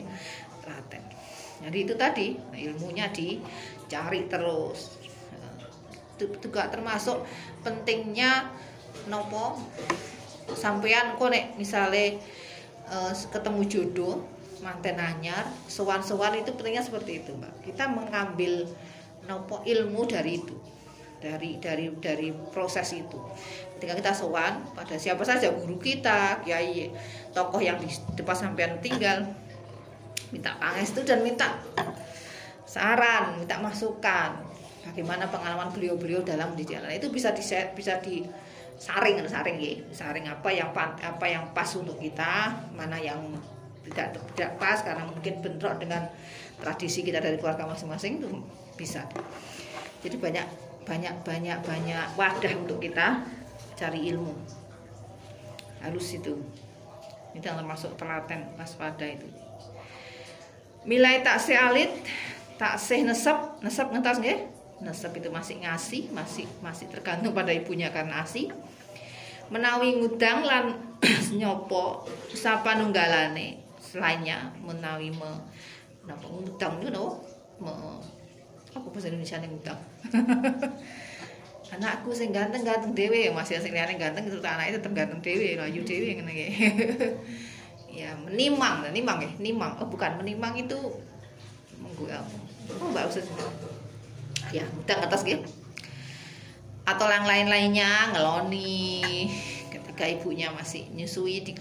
Telaten 0.62 1.02
jadi 1.64 1.78
itu 1.80 1.94
tadi 1.96 2.36
ilmunya 2.60 3.08
dicari 3.08 4.28
terus. 4.28 5.00
Itu 6.14 6.28
juga 6.38 6.68
termasuk 6.68 7.24
pentingnya 7.64 8.52
nopo 9.08 9.56
sampean 10.52 11.16
kok 11.16 11.32
nek 11.32 11.56
misale 11.56 12.20
uh, 12.92 13.10
ketemu 13.32 13.60
jodoh 13.64 14.33
manten 14.64 14.96
anyar 14.96 15.44
sowan-sowan 15.68 16.40
itu 16.40 16.56
pentingnya 16.56 16.80
seperti 16.80 17.20
itu 17.20 17.36
mbak. 17.36 17.52
Kita 17.60 17.84
mengambil 17.92 18.64
nopo 19.28 19.60
ilmu 19.60 20.08
dari 20.08 20.40
itu 20.40 20.56
dari 21.20 21.60
dari 21.60 21.92
dari 22.00 22.28
proses 22.52 22.88
itu. 22.96 23.20
Ketika 23.76 23.92
kita 23.96 24.12
sowan 24.16 24.64
pada 24.72 24.96
siapa 24.96 25.20
saja 25.24 25.52
guru 25.52 25.76
kita 25.76 26.40
kiai 26.40 26.88
tokoh 27.36 27.60
yang 27.60 27.76
di 27.76 27.88
depan 28.16 28.36
sampean 28.36 28.80
tinggal 28.80 29.28
minta 30.32 30.56
pangestu 30.56 31.04
dan 31.04 31.20
minta 31.20 31.60
saran, 32.64 33.38
minta 33.38 33.60
masukan 33.60 34.40
bagaimana 34.84 35.28
pengalaman 35.28 35.72
beliau-beliau 35.72 36.24
dalam 36.24 36.52
mendidik 36.52 36.80
anak 36.80 37.00
itu 37.00 37.08
bisa 37.12 37.32
di 37.32 37.44
bisa 37.76 38.00
disaring 38.00 39.20
saring 39.28 39.56
ya. 39.60 39.72
Saring 39.92 40.24
apa 40.28 40.48
yang 40.52 40.72
apa 40.74 41.26
yang 41.28 41.44
pas 41.52 41.68
untuk 41.76 41.96
kita 42.00 42.52
mana 42.76 42.96
yang 43.00 43.20
tidak 43.84 44.16
tidak 44.34 44.50
pas 44.56 44.80
karena 44.80 45.04
mungkin 45.04 45.44
bentrok 45.44 45.76
dengan 45.76 46.08
tradisi 46.58 47.04
kita 47.04 47.20
dari 47.20 47.36
keluarga 47.36 47.68
masing-masing 47.68 48.22
itu 48.22 48.28
bisa. 48.74 49.04
Jadi 50.00 50.16
banyak 50.20 50.46
banyak 50.84 51.14
banyak 51.24 51.58
banyak 51.64 52.06
wadah 52.16 52.54
untuk 52.60 52.80
kita 52.80 53.24
cari 53.76 54.08
ilmu. 54.12 54.32
Halus 55.84 56.16
itu. 56.16 56.40
Ini 57.34 57.42
termasuk 57.42 57.98
telaten 57.98 58.54
waspada 58.54 59.04
itu. 59.04 59.26
Milai 60.86 61.24
tak 61.24 61.40
alit, 61.56 61.90
tak 62.60 62.78
seh 62.78 63.02
nesep, 63.02 63.58
nesep 63.64 63.88
ngetas 63.90 64.20
nggih. 64.22 64.38
Nesep 64.84 65.12
itu 65.16 65.28
masih 65.32 65.64
ngasih, 65.64 66.12
masih 66.12 66.46
masih 66.60 66.86
tergantung 66.92 67.32
pada 67.32 67.50
ibunya 67.50 67.88
karena 67.90 68.22
asih. 68.22 68.52
Menawi 69.48 69.98
ngudang 69.98 70.44
lan 70.44 70.64
nyopo 71.40 72.06
sapa 72.32 72.76
nunggalane 72.80 73.63
selainnya 73.94 74.50
menawi 74.58 75.14
me 75.14 75.30
napa 76.04 76.26
ngudang 76.26 76.82
itu 76.82 76.90
no 76.90 77.22
me 77.62 77.70
apa 78.74 78.86
bahasa 78.90 79.06
Indonesia 79.06 79.38
nih 79.38 79.48
ngudang 79.54 79.80
anakku 81.74 82.10
sing 82.10 82.34
ganteng-ganteng 82.34 82.92
dewe 82.94 83.30
masih 83.30 83.62
sing 83.62 83.70
liyane 83.70 83.94
ganteng 83.94 84.26
itu 84.26 84.38
anaknya 84.42 84.82
tetep 84.82 84.92
ganteng 84.94 85.22
dewe 85.22 85.54
ayu 85.58 85.80
dewe 85.86 86.18
ngene 86.18 86.34
ya 88.02 88.10
menimang 88.18 88.82
menimang 88.82 89.22
ya 89.22 89.30
nimang 89.38 89.78
oh 89.78 89.86
bukan 89.86 90.18
menimang 90.18 90.58
itu 90.58 90.76
menggua 91.78 92.26
oh 92.82 92.90
mbak 92.90 93.06
usah 93.06 93.22
ya 94.50 94.66
udah 94.82 95.06
atas 95.06 95.22
gitu 95.22 95.46
atau 96.84 97.08
yang 97.08 97.24
lain-lainnya 97.24 98.12
ngeloni. 98.12 99.24
Ketika 99.72 100.04
ibunya 100.04 100.52
masih 100.52 100.84
nyusui 100.92 101.40
di 101.40 101.56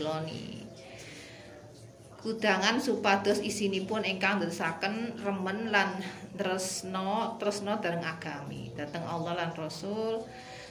keloni 2.24 2.40
kudangan 2.40 2.80
supados 2.80 3.44
pun 3.84 4.00
engkang 4.08 4.40
desaken 4.40 5.20
remen 5.20 5.76
lan 5.76 6.00
tresno 6.40 7.36
tresno 7.36 7.76
dereng 7.84 8.00
agami. 8.00 8.72
Dateng 8.72 9.04
Allah 9.04 9.36
lan 9.36 9.52
Rasul 9.52 10.24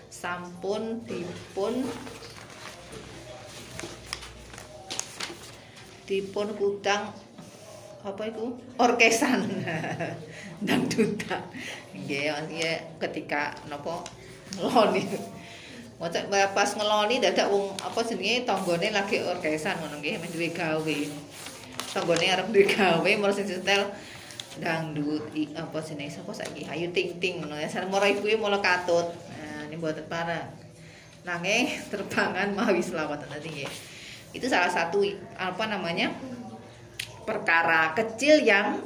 sampun 0.09 1.05
dipun 1.05 1.85
dipun 6.09 6.49
kudang 6.57 7.13
apa 8.01 8.23
itu 8.33 8.57
orkesan. 8.81 9.45
Dangdutan 10.67 11.43
nggih 11.93 12.33
ya 12.49 12.81
ketika 12.97 13.53
napa 13.69 14.01
ngeloni 16.03 16.51
pas 16.51 16.71
ngeloni 16.75 17.23
dadak 17.23 17.47
wong 17.47 17.79
apa 17.79 18.03
jenenge 18.03 18.43
tanggane 18.43 18.91
lagi 18.91 19.23
orkesan 19.23 19.79
ngono 19.79 20.03
nggih 20.03 20.19
duwe 20.35 20.51
gawe. 20.51 20.99
Tanggane 21.95 22.27
arep 22.27 22.47
duwe 22.51 22.67
gawe 22.67 23.11
mula 23.23 23.31
sing 23.31 23.47
setel 23.47 23.87
dangdut 24.59 25.31
apa 25.55 25.79
jenenge 25.87 26.19
sapa 26.19 26.35
saiki? 26.35 26.67
Ayu 26.67 26.91
ting 26.91 27.23
ting 27.23 27.39
ngono 27.39 27.55
ya. 27.55 27.71
Sareng 27.71 27.95
mara 27.95 28.11
ibuke 28.11 28.35
mula 28.35 28.59
katut. 28.59 29.15
Nah 29.15 29.71
ini 29.71 29.79
buat 29.79 29.95
para 30.11 30.51
nanging 31.23 31.71
terbangan 31.95 32.51
mawi 32.51 32.83
selawat 32.83 33.23
tadi 33.31 33.47
nggih. 33.47 33.73
Itu 34.35 34.51
salah 34.51 34.75
satu 34.75 35.07
apa 35.39 35.71
namanya 35.71 36.11
perkara 37.23 37.95
kecil 37.95 38.43
yang 38.43 38.83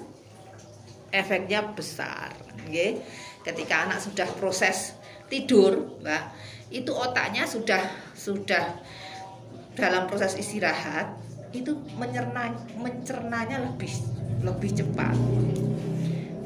efeknya 1.09 1.64
besar 1.72 2.35
okay? 2.66 3.00
ketika 3.46 3.87
anak 3.87 4.02
sudah 4.02 4.29
proses 4.37 4.92
tidur 5.31 6.02
mbak 6.02 6.22
itu 6.70 6.90
otaknya 6.90 7.46
sudah 7.46 7.83
sudah 8.16 8.74
dalam 9.76 10.09
proses 10.11 10.35
istirahat 10.35 11.14
itu 11.55 11.79
mencerna 11.94 12.50
mencernanya 12.74 13.62
lebih 13.62 13.92
lebih 14.42 14.70
cepat. 14.74 15.14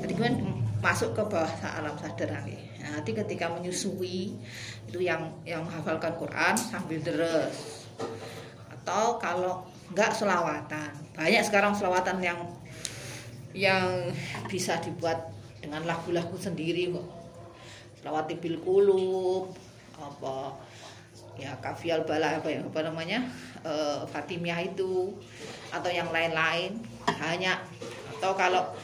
Jadi 0.04 0.14
kan 0.16 0.34
masuk 0.80 1.12
ke 1.12 1.22
bawah 1.24 1.50
alam 1.76 1.96
sadar 2.00 2.32
nanti 2.32 2.56
nanti 2.80 3.12
ketika 3.12 3.52
menyusui 3.52 4.34
itu 4.88 4.98
yang 4.98 5.30
yang 5.46 5.64
menghafalkan 5.64 6.16
Quran 6.16 6.54
sambil 6.56 7.00
deres. 7.00 7.86
Atau 8.68 9.16
kalau 9.22 9.64
enggak 9.92 10.12
selawatan. 10.16 10.90
Banyak 11.16 11.42
sekarang 11.46 11.72
selawatan 11.76 12.18
yang 12.20 12.40
yang 13.52 14.14
bisa 14.46 14.78
dibuat 14.78 15.30
dengan 15.60 15.84
lagu-lagu 15.84 16.34
sendiri 16.36 16.92
kok. 16.92 17.08
Selawat 18.00 18.32
bil 18.40 18.58
kulub 18.64 19.52
apa 20.00 20.56
ya 21.38 21.52
kafial 21.60 22.04
bala 22.04 22.40
apa 22.40 22.48
ya 22.50 22.60
apa 22.64 22.80
namanya 22.84 23.24
e, 23.64 23.72
Fatimiyah 24.08 24.60
itu 24.64 25.14
atau 25.70 25.90
yang 25.92 26.10
lain-lain 26.10 26.80
hanya 27.22 27.60
atau 28.18 28.34
kalau 28.36 28.74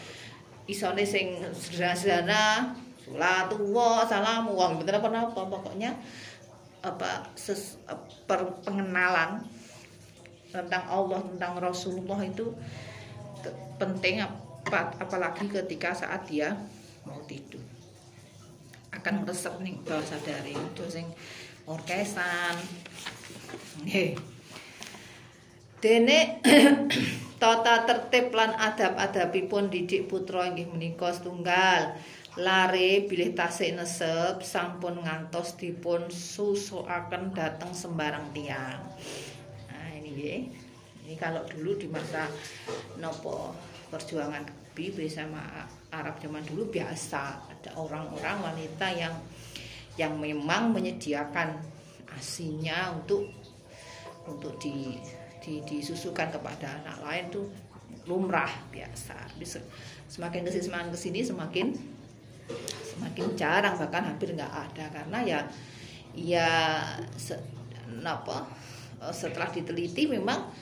isone 0.70 1.02
sing 1.02 1.36
sederhana-sederhana 1.52 2.72
salatullah 3.06 4.06
salamu 4.06 4.54
wong 4.54 4.82
bener 4.82 4.98
apa 4.98 5.08
apa 5.10 5.40
pokoknya 5.46 5.94
apa 6.82 7.26
ses, 7.34 7.78
per, 8.26 8.46
pengenalan 8.62 9.42
tentang 10.50 10.86
Allah 10.86 11.20
tentang 11.22 11.58
Rasulullah 11.58 12.22
itu 12.22 12.54
penting 13.76 14.22
apalagi 14.98 15.46
ketika 15.50 15.94
saat 15.94 16.26
dia 16.26 16.54
mau 17.06 17.18
tidur 17.26 17.62
akan 18.96 19.24
meresep 19.24 19.54
nih 19.60 19.76
bawah 19.84 20.04
sadari. 20.04 20.56
Itu 20.56 20.84
sing 20.88 21.06
orkesan. 21.68 22.56
Nggih. 23.84 24.16
Dene 25.76 26.40
tata 27.42 27.84
tertib 27.84 28.32
lan 28.32 28.56
adab-adabipun 28.56 29.68
didik 29.68 30.08
putra 30.08 30.48
inggih 30.48 30.72
menika 30.72 31.12
setunggal. 31.12 31.94
Lare 32.36 33.08
bilih 33.08 33.32
tasik 33.32 33.72
nesep 33.72 34.44
sampun 34.44 35.00
ngantos 35.00 35.56
dipun 35.56 36.12
susuaken 36.12 37.32
dateng 37.32 37.72
sembarang 37.72 38.28
tiang 38.36 38.84
nah 39.72 39.88
ini 39.96 40.08
nggih. 40.12 40.40
Ini 41.06 41.14
kalau 41.16 41.48
dulu 41.48 41.80
di 41.80 41.88
masa 41.88 42.28
nopo 43.00 43.56
perjuangan 43.88 44.65
kebi 44.76 44.92
bersama 44.92 45.40
Arab 45.88 46.20
zaman 46.20 46.44
dulu 46.44 46.68
biasa 46.68 47.48
ada 47.48 47.72
orang-orang 47.80 48.44
wanita 48.44 48.92
yang 48.92 49.16
yang 49.96 50.12
memang 50.20 50.68
menyediakan 50.76 51.56
asinya 52.12 52.92
untuk 52.92 53.24
untuk 54.28 54.60
di 54.60 55.00
di, 55.40 55.64
disusukan 55.64 56.28
kepada 56.28 56.84
anak 56.84 57.00
lain 57.08 57.24
tuh 57.32 57.48
lumrah 58.04 58.52
biasa. 58.68 59.16
Semakin 60.12 60.44
ke 60.44 60.52
sini 60.52 60.68
semakin 60.68 60.88
ke 60.92 60.98
sini 61.00 61.20
semakin 61.24 61.66
semakin 62.84 63.26
jarang 63.32 63.80
bahkan 63.80 64.12
hampir 64.12 64.36
nggak 64.36 64.52
ada 64.52 64.92
karena 64.92 65.18
ya 65.24 65.40
ya 66.12 66.48
se, 67.16 67.32
apa 68.04 68.44
eh, 69.00 69.14
setelah 69.16 69.48
diteliti 69.48 70.04
memang 70.04 70.52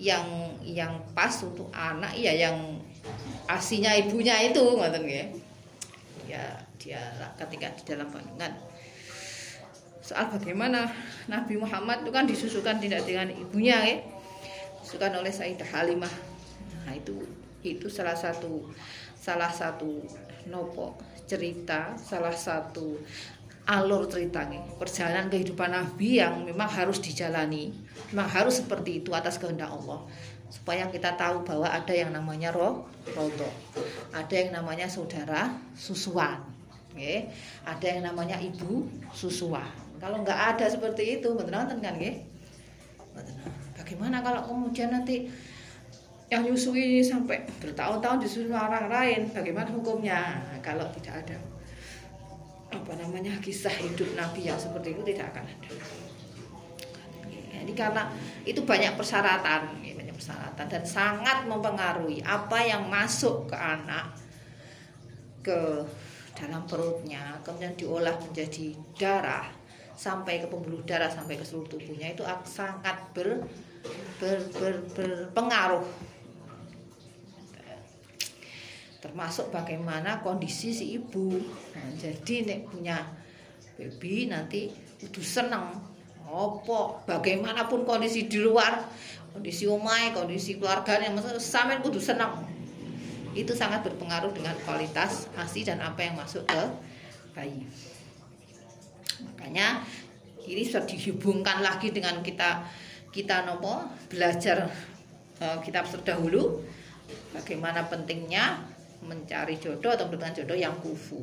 yang 0.00 0.56
yang 0.64 0.96
pas 1.12 1.36
untuk 1.44 1.68
anak 1.76 2.16
ya 2.16 2.32
yang 2.32 2.56
asinya 3.44 3.92
ibunya 3.92 4.48
itu 4.48 4.64
ngoten 4.64 5.04
ya 5.04 5.24
ya 6.24 6.44
dia 6.80 7.02
ketika 7.36 7.68
di 7.76 7.82
dalam 7.84 8.08
kandungan 8.08 8.56
soal 10.00 10.32
bagaimana 10.32 10.88
Nabi 11.28 11.60
Muhammad 11.60 12.02
itu 12.02 12.10
kan 12.10 12.24
disusukan 12.24 12.80
tidak 12.80 13.04
dengan 13.04 13.28
ibunya 13.28 13.76
ya 13.84 13.96
disusukan 14.90 15.22
oleh 15.22 15.30
Sayyidah 15.30 15.70
Halimah. 15.70 16.10
Nah 16.88 16.98
itu 16.98 17.22
itu 17.62 17.86
salah 17.86 18.18
satu 18.18 18.66
salah 19.14 19.52
satu 19.52 20.02
nopo 20.50 20.98
cerita 21.30 21.94
salah 21.94 22.34
satu 22.34 22.98
alur 23.70 24.10
ceritanya. 24.10 24.58
Perjalanan 24.74 25.30
kehidupan 25.30 25.70
Nabi 25.70 26.18
yang 26.18 26.42
memang 26.42 26.66
harus 26.66 26.98
dijalani 26.98 27.70
memang 28.10 28.26
harus 28.26 28.58
seperti 28.58 29.06
itu 29.06 29.14
atas 29.14 29.38
kehendak 29.38 29.70
Allah. 29.70 30.02
Supaya 30.50 30.90
kita 30.90 31.14
tahu 31.14 31.46
bahwa 31.46 31.70
ada 31.70 31.94
yang 31.94 32.10
namanya 32.10 32.50
roh 32.50 32.90
rodo 33.14 33.46
ada 34.10 34.34
yang 34.34 34.50
namanya 34.50 34.90
saudara 34.90 35.54
susuan. 35.78 36.42
Okay? 36.90 37.30
ada 37.62 37.86
yang 37.86 38.02
namanya 38.02 38.34
ibu 38.42 38.82
susuan 39.14 39.70
kalau 40.02 40.26
nggak 40.26 40.58
ada 40.58 40.66
seperti 40.66 41.22
itu 41.22 41.28
betul 41.38 41.54
kan 41.54 41.78
okay? 41.78 42.26
Bagaimana 43.78 44.22
kalau 44.22 44.42
kemudian 44.46 44.90
nanti 44.90 45.30
yang 46.30 46.46
nyusui 46.46 47.02
sampai 47.02 47.42
bertahun-tahun 47.58 48.22
disuruh 48.22 48.54
orang 48.54 48.86
lain, 48.86 49.26
bagaimana 49.34 49.66
hukumnya? 49.74 50.38
Kalau 50.62 50.86
tidak 50.94 51.26
ada 51.26 51.49
apa 52.70 52.92
namanya 52.94 53.34
kisah 53.42 53.74
hidup 53.74 54.14
Nabi 54.14 54.46
yang 54.46 54.58
seperti 54.58 54.94
itu 54.94 55.02
tidak 55.02 55.34
akan 55.34 55.44
ada. 55.46 55.70
Jadi 57.60 57.72
karena 57.76 58.02
itu 58.48 58.64
banyak 58.64 58.96
persyaratan, 58.96 59.84
banyak 59.84 60.16
persyaratan 60.16 60.66
dan 60.70 60.84
sangat 60.86 61.44
mempengaruhi 61.44 62.24
apa 62.24 62.64
yang 62.64 62.88
masuk 62.88 63.52
ke 63.52 63.56
anak 63.58 64.16
ke 65.44 65.84
dalam 66.32 66.64
perutnya, 66.64 67.36
kemudian 67.44 67.76
diolah 67.76 68.16
menjadi 68.16 68.72
darah 68.96 69.44
sampai 69.92 70.40
ke 70.40 70.48
pembuluh 70.48 70.80
darah 70.88 71.12
sampai 71.12 71.36
ke 71.36 71.44
seluruh 71.44 71.68
tubuhnya 71.68 72.16
itu 72.16 72.24
sangat 72.48 72.96
ber 73.12 73.44
ber, 74.16 74.38
ber, 74.56 74.74
berpengaruh 74.96 75.84
termasuk 79.00 79.48
bagaimana 79.48 80.20
kondisi 80.20 80.76
si 80.76 81.00
ibu. 81.00 81.40
Nah, 81.74 81.88
jadi 81.96 82.44
nek 82.44 82.60
punya 82.68 83.00
baby 83.80 84.28
nanti 84.28 84.68
kudu 85.00 85.24
seneng. 85.24 85.80
Opo 86.30 87.02
bagaimanapun 87.10 87.82
kondisi 87.82 88.30
di 88.30 88.38
luar 88.38 88.78
kondisi 89.34 89.66
umai 89.66 90.14
kondisi 90.14 90.60
keluarga 90.60 91.00
yang 91.02 91.18
sampai 91.40 91.82
kudu 91.82 91.98
seneng. 91.98 92.46
Itu 93.34 93.56
sangat 93.56 93.82
berpengaruh 93.82 94.30
dengan 94.30 94.54
kualitas 94.62 95.26
asi 95.34 95.66
dan 95.66 95.82
apa 95.82 96.06
yang 96.06 96.14
masuk 96.14 96.46
ke 96.46 96.62
bayi. 97.34 97.66
Makanya 99.26 99.82
ini 100.46 100.62
sudah 100.62 100.86
dihubungkan 100.86 101.64
lagi 101.64 101.90
dengan 101.90 102.20
kita 102.22 102.62
kita 103.10 103.42
nopo 103.42 103.90
belajar 104.06 104.70
uh, 105.42 105.58
kitab 105.62 105.88
terdahulu 105.90 106.62
bagaimana 107.34 107.90
pentingnya 107.90 108.62
mencari 109.04 109.56
jodoh 109.56 109.92
atau 109.92 110.06
dengan 110.12 110.30
jodoh 110.32 110.56
yang 110.56 110.76
kufu. 110.80 111.20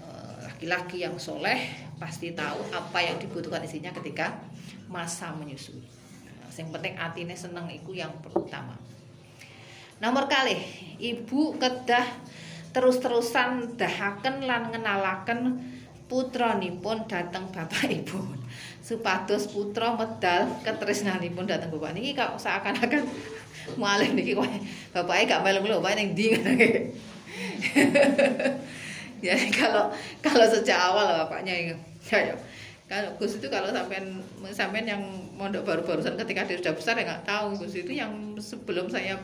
Eh, 0.00 0.36
laki-laki 0.46 1.02
yang 1.02 1.16
soleh 1.16 1.70
pasti 2.00 2.32
tahu 2.32 2.64
apa 2.72 2.98
yang 3.04 3.16
dibutuhkan 3.20 3.62
istrinya 3.62 3.92
ketika 3.92 4.40
masa 4.90 5.30
menyusui. 5.36 6.00
Yang 6.60 6.76
penting 6.76 6.94
atine 7.00 7.32
seneng 7.32 7.72
itu 7.72 7.96
yang 7.96 8.12
pertama. 8.20 8.76
Nomor 10.00 10.28
kali 10.28 10.60
ibu 11.00 11.56
kedah 11.56 12.04
terus-terusan 12.76 13.80
dahaken 13.80 14.44
lan 14.44 14.68
ngenalaken 14.72 15.60
putranipun 16.10 17.06
datang 17.06 17.48
bapak 17.48 17.88
ibu. 17.88 18.18
Supados 18.80 19.46
putra 19.48 19.94
medal 19.94 20.50
ketresnanipun 20.66 21.46
datang 21.46 21.70
bapak. 21.70 21.94
Niki 21.94 22.18
kok 22.18 22.36
seakan-akan 22.36 23.06
malih 23.76 24.12
niki 24.12 24.32
kowe 24.36 24.48
bapaknya 24.94 25.36
gak 25.36 25.42
melu-melu 25.46 25.78
bapaknya 25.80 26.04
ning 26.04 26.08
ndi 26.16 26.26
ya 29.20 29.36
kalau 29.58 29.92
kalau 30.24 30.46
sejak 30.48 30.78
awal 30.80 31.26
bapaknya 31.26 31.52
ya, 31.52 31.74
ya 32.10 32.34
kalau 32.90 33.14
Gus 33.22 33.38
itu 33.38 33.46
kalau 33.46 33.70
sampean 33.70 34.18
sampean 34.50 34.82
yang 34.82 34.98
mondok 35.38 35.62
baru-barusan 35.62 36.18
ketika 36.18 36.42
dia 36.42 36.58
sudah 36.58 36.74
besar 36.74 36.98
ya 36.98 37.06
nggak 37.06 37.22
tahu. 37.22 37.54
Gus 37.54 37.78
itu 37.78 37.94
yang 37.94 38.34
sebelum 38.42 38.90
saya 38.90 39.14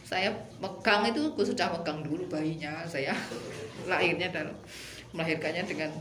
saya 0.00 0.32
megang 0.64 1.04
itu 1.04 1.28
Gus 1.36 1.52
sudah 1.52 1.76
megang 1.76 2.00
dulu 2.00 2.24
bayinya. 2.24 2.88
Saya 2.88 3.12
lahirnya 3.90 4.32
dan 4.32 4.48
melahirkannya 5.12 5.68
dengan 5.68 5.92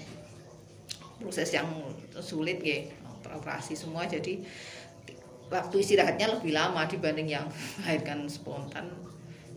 proses 1.20 1.52
yang 1.52 1.68
sulit 2.24 2.64
ya 2.64 2.88
operasi 3.28 3.76
semua 3.76 4.08
jadi 4.08 4.40
waktu 5.56 5.76
istirahatnya 5.80 6.40
lebih 6.40 6.52
lama 6.52 6.84
dibanding 6.86 7.28
yang 7.32 7.46
melahirkan 7.80 8.28
spontan. 8.28 8.92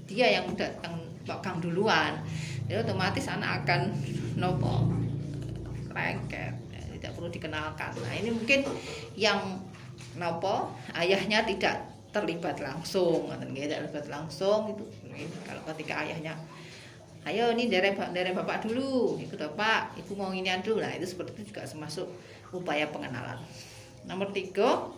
Dia 0.09 0.41
yang 0.41 0.55
datang 0.55 1.05
pegang 1.27 1.61
duluan. 1.61 2.17
Jadi 2.71 2.81
otomatis 2.81 3.27
anak 3.29 3.65
akan 3.65 3.93
nopo 4.41 4.89
lengket 5.93 6.55
ya, 6.55 6.81
tidak 6.95 7.11
perlu 7.19 7.29
dikenalkan. 7.29 7.91
Nah 8.01 8.13
ini 8.15 8.31
mungkin 8.31 8.63
yang 9.19 9.61
nopo 10.15 10.73
ayahnya 10.95 11.43
tidak 11.45 11.91
terlibat 12.09 12.57
langsung 12.65 13.29
tidak 13.53 13.85
terlibat 13.85 14.07
langsung 14.09 14.73
itu 14.73 14.81
kalau 15.45 15.61
ketika 15.69 16.01
ayahnya 16.01 16.33
ayo 17.29 17.53
ini 17.53 17.69
dari 17.69 17.93
dari 17.93 18.31
bapak 18.33 18.65
dulu. 18.65 19.21
Ikut 19.21 19.37
bapak 19.37 20.01
ibu 20.01 20.13
mau 20.17 20.33
ini 20.33 20.49
dulu. 20.65 20.81
Lah 20.81 20.97
itu 20.97 21.05
seperti 21.05 21.37
itu 21.37 21.53
juga 21.53 21.69
termasuk 21.69 22.09
upaya 22.57 22.89
pengenalan. 22.89 23.37
Nomor 24.09 24.33
tiga 24.33 24.89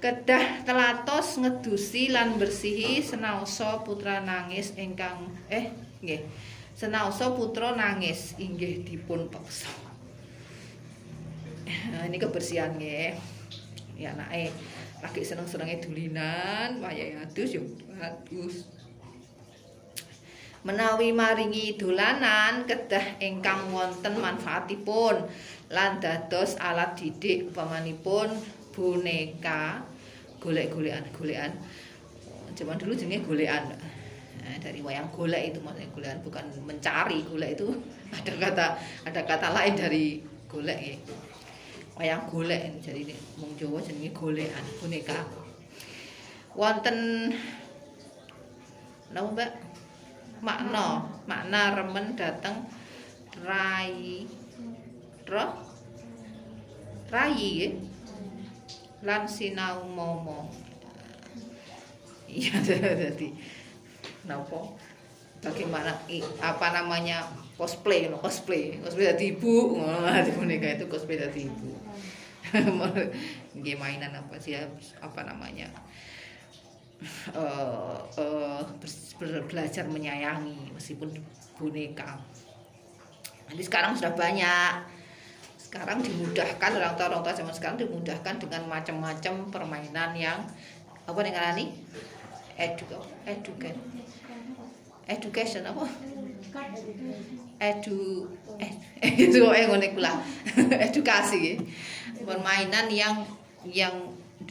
kedah 0.00 0.64
telatos 0.64 1.36
ngedusi 1.36 2.08
lan 2.08 2.40
bersihi 2.40 3.04
senaoso 3.04 3.84
putra 3.84 4.24
nangis 4.24 4.72
ingkang 4.80 5.28
eh 5.52 5.70
nggih. 6.00 6.24
Senaoso 6.72 7.36
putra 7.36 7.76
nangis 7.76 8.34
inggih 8.40 8.80
dipun 8.80 9.28
peksa 9.28 9.68
nah, 11.92 12.08
ini 12.08 12.16
kebersihan 12.16 12.74
nggih. 12.80 13.14
Ya 14.00 14.16
naik 14.16 14.56
lagi 15.04 15.20
seneng-senenge 15.20 15.84
dulinan 15.84 16.80
wayahe 16.80 17.20
adus 17.20 17.52
yo 17.52 17.62
adus. 18.00 18.64
Menawi 20.60 21.12
maringi 21.16 21.76
dolanan 21.76 22.68
kedah 22.68 23.16
ingkang 23.20 23.72
wonten 23.72 24.20
manfaatipun 24.20 25.24
lan 25.72 26.00
dados 26.04 26.56
alat 26.60 27.00
didik 27.00 27.48
upamanipun 27.48 28.28
boneka 28.76 29.89
golek-golekan 30.40 31.04
golekan. 31.14 31.52
Zaman 32.56 32.76
dulu 32.80 32.92
jenenge 32.96 33.22
golekan. 33.28 33.76
Nah, 34.40 34.56
dari 34.58 34.80
wayang 34.80 35.12
golek 35.12 35.52
itu 35.52 35.60
maksudnya 35.60 35.92
golekan 35.92 36.18
bukan 36.24 36.44
mencari 36.64 37.22
golek 37.28 37.60
itu. 37.60 37.68
Ada 38.16 38.32
kata 38.34 38.66
ada 39.06 39.20
kata 39.22 39.48
lain 39.54 39.74
dari 39.78 40.18
golek 40.50 40.80
ya. 40.82 40.96
Wayang 41.94 42.26
golek 42.26 42.82
jadi 42.82 43.06
ini 43.06 43.14
mung 43.38 43.54
Jawa 43.54 43.78
jenenge 43.84 44.10
golekan 44.16 44.64
boneka. 44.80 45.20
Wonten 46.56 47.30
napa 49.14 49.28
Mbak? 49.30 49.52
Makna 50.40 51.04
makna 51.28 51.76
remen 51.76 52.16
dateng 52.16 52.64
rai 53.44 54.24
roh 55.28 55.52
rai 57.12 57.36
ya 57.36 57.68
lan 59.00 59.24
sinau 59.24 59.84
momo. 59.88 60.48
Iya 62.30 62.62
jadi 62.66 63.28
napa 64.28 64.76
bagaimana 65.40 65.96
apa 66.38 66.66
namanya 66.76 67.26
cosplay 67.56 68.06
no 68.12 68.20
cosplay. 68.20 68.76
Cosplay 68.78 69.10
dari 69.10 69.32
ibu 69.34 69.80
ngono 69.80 70.08
di 70.22 70.32
boneka 70.36 70.76
itu 70.76 70.86
cosplay 70.86 71.16
dari 71.16 71.48
ibu. 71.48 71.72
Nggih 73.58 73.76
mainan 73.80 74.14
apa 74.14 74.36
sih 74.36 74.54
apa 75.00 75.20
namanya? 75.24 75.72
Uh, 77.32 77.96
uh, 78.20 78.60
belajar 79.48 79.88
menyayangi 79.88 80.76
meskipun 80.76 81.08
boneka. 81.56 82.20
Nanti 83.48 83.62
sekarang 83.64 83.96
sudah 83.96 84.12
banyak. 84.12 84.99
Sekarang 85.70 86.02
dimudahkan 86.02 86.82
orang 86.82 86.98
tua 86.98 87.06
orang 87.14 87.22
tua 87.22 87.30
zaman 87.30 87.54
sekarang 87.54 87.78
dimudahkan 87.78 88.42
dengan 88.42 88.66
macam-macam 88.66 89.54
permainan 89.54 90.18
yang 90.18 90.42
apa 91.06 91.18
nih 91.22 91.30
ini 91.30 91.64
edu 92.58 92.90
education 93.22 93.78
education 95.06 95.62
apa? 95.70 95.86
Edu 97.62 98.26
eh, 98.58 98.72
itu 99.30 99.38
yang 99.38 99.70
ngono 99.70 99.86
edukasi. 100.90 101.62
Permainan 102.18 102.90
yang 102.90 103.22
yang 103.62 103.94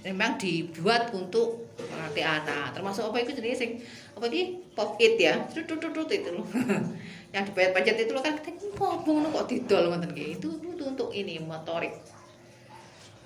memang 0.07 0.39
dibuat 0.39 1.11
untuk 1.11 1.67
melatih 1.83 2.23
anak. 2.23 2.71
Termasuk 2.71 3.11
apa 3.11 3.27
itu 3.27 3.35
jenis 3.35 3.59
sing 3.59 3.71
apa 4.15 4.23
ini 4.31 4.63
pop 4.71 4.95
it 5.03 5.19
ya. 5.19 5.35
Tutut 5.51 5.83
tutut 5.83 6.07
itu 6.07 6.31
loh 6.31 6.47
yang 7.29 7.45
dibayar 7.45 7.71
pajak 7.77 7.95
itu 8.01 8.11
loh 8.11 8.25
kan 8.25 8.41
kita 8.41 8.73
pop 8.73 9.05
kok 9.05 9.45
didol 9.45 9.93
ngoten 9.93 10.11
itu 10.17 10.49
itu 10.49 10.83
untuk 10.83 11.13
ini 11.13 11.37
motorik. 11.37 11.93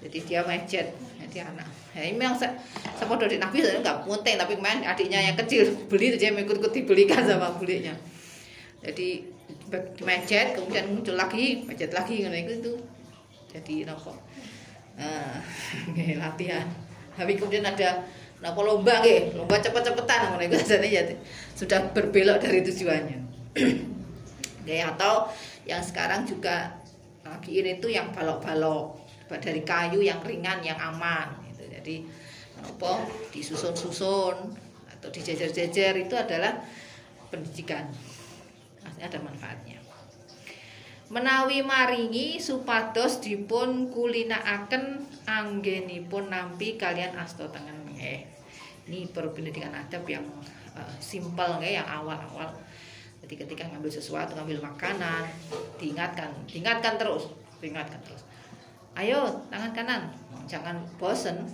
Jadi 0.04 0.20
dia 0.28 0.44
macet 0.44 0.92
jadi 1.24 1.48
anak. 1.48 1.68
Ya 1.96 2.12
ini 2.12 2.20
memang 2.20 2.36
sama 2.36 3.16
dari 3.16 3.40
nabi 3.40 3.64
nggak 3.64 4.04
penting 4.04 4.36
tapi 4.36 4.54
main 4.60 4.84
adiknya 4.84 5.32
yang 5.32 5.40
kecil 5.40 5.72
beli 5.88 6.20
dia 6.20 6.36
ikut-ikut 6.36 6.76
dibelikan 6.76 7.24
sama 7.24 7.56
buliknya. 7.56 7.96
Jadi 8.84 9.24
macet 10.04 10.60
kemudian 10.60 10.92
muncul 10.92 11.16
lagi 11.16 11.64
macet 11.64 11.96
lagi 11.96 12.28
gitu 12.28 12.52
itu. 12.52 12.74
Jadi 13.56 13.88
nopo. 13.88 14.12
Nah, 14.94 15.42
latihan. 16.22 16.70
Tapi 17.18 17.34
kemudian 17.34 17.66
ada 17.66 18.06
Napa 18.44 18.60
lomba 18.60 19.00
nggih, 19.00 19.40
lomba 19.40 19.56
cepet-cepetan 19.58 20.36
ngono 20.36 20.44
iku. 20.44 20.54
Ya 20.86 21.02
sudah 21.56 21.80
berbelok 21.96 22.44
dari 22.44 22.60
tujuannya. 22.60 23.18
Oke, 24.64 24.80
atau 24.80 25.28
yang 25.68 25.84
sekarang 25.84 26.24
juga 26.24 26.72
lagi 27.28 27.60
ini 27.60 27.84
tuh 27.84 27.92
yang 27.92 28.16
balok-balok 28.16 28.96
dari 29.44 29.60
kayu 29.68 30.00
yang 30.00 30.24
ringan 30.24 30.64
yang 30.64 30.80
aman 30.80 31.36
gitu. 31.52 31.68
Jadi 31.68 32.08
apa 32.64 33.04
disusun-susun 33.36 34.56
atau 34.88 35.10
dijejer-jejer 35.12 36.08
itu 36.08 36.16
adalah 36.16 36.64
pendidikan. 37.28 37.92
Ada 39.04 39.20
manfaatnya. 39.20 39.84
Menawi 41.12 41.60
maringi 41.60 42.40
supados 42.40 43.20
dipun 43.20 43.92
kulinakaken 43.92 45.04
anggenipun 45.28 46.32
nampi 46.32 46.80
kalian 46.80 47.20
asto 47.20 47.52
tengen 47.52 47.84
eh 48.00 48.32
ini 48.88 49.12
pendidikan 49.12 49.76
adab 49.76 50.08
yang 50.08 50.24
uh, 50.80 50.96
simpel 51.04 51.60
ya 51.60 51.84
yang 51.84 51.88
awal-awal 51.88 52.56
jadi 53.34 53.50
ketika 53.50 53.66
ngambil 53.66 53.90
sesuatu 53.90 54.38
ngambil 54.38 54.62
makanan 54.62 55.26
diingatkan 55.82 56.30
diingatkan 56.46 57.02
terus 57.02 57.34
diingatkan 57.58 57.98
terus. 58.06 58.22
Ayo 58.94 59.42
tangan 59.50 59.74
kanan. 59.74 60.02
Jangan 60.46 60.86
bosen. 61.02 61.50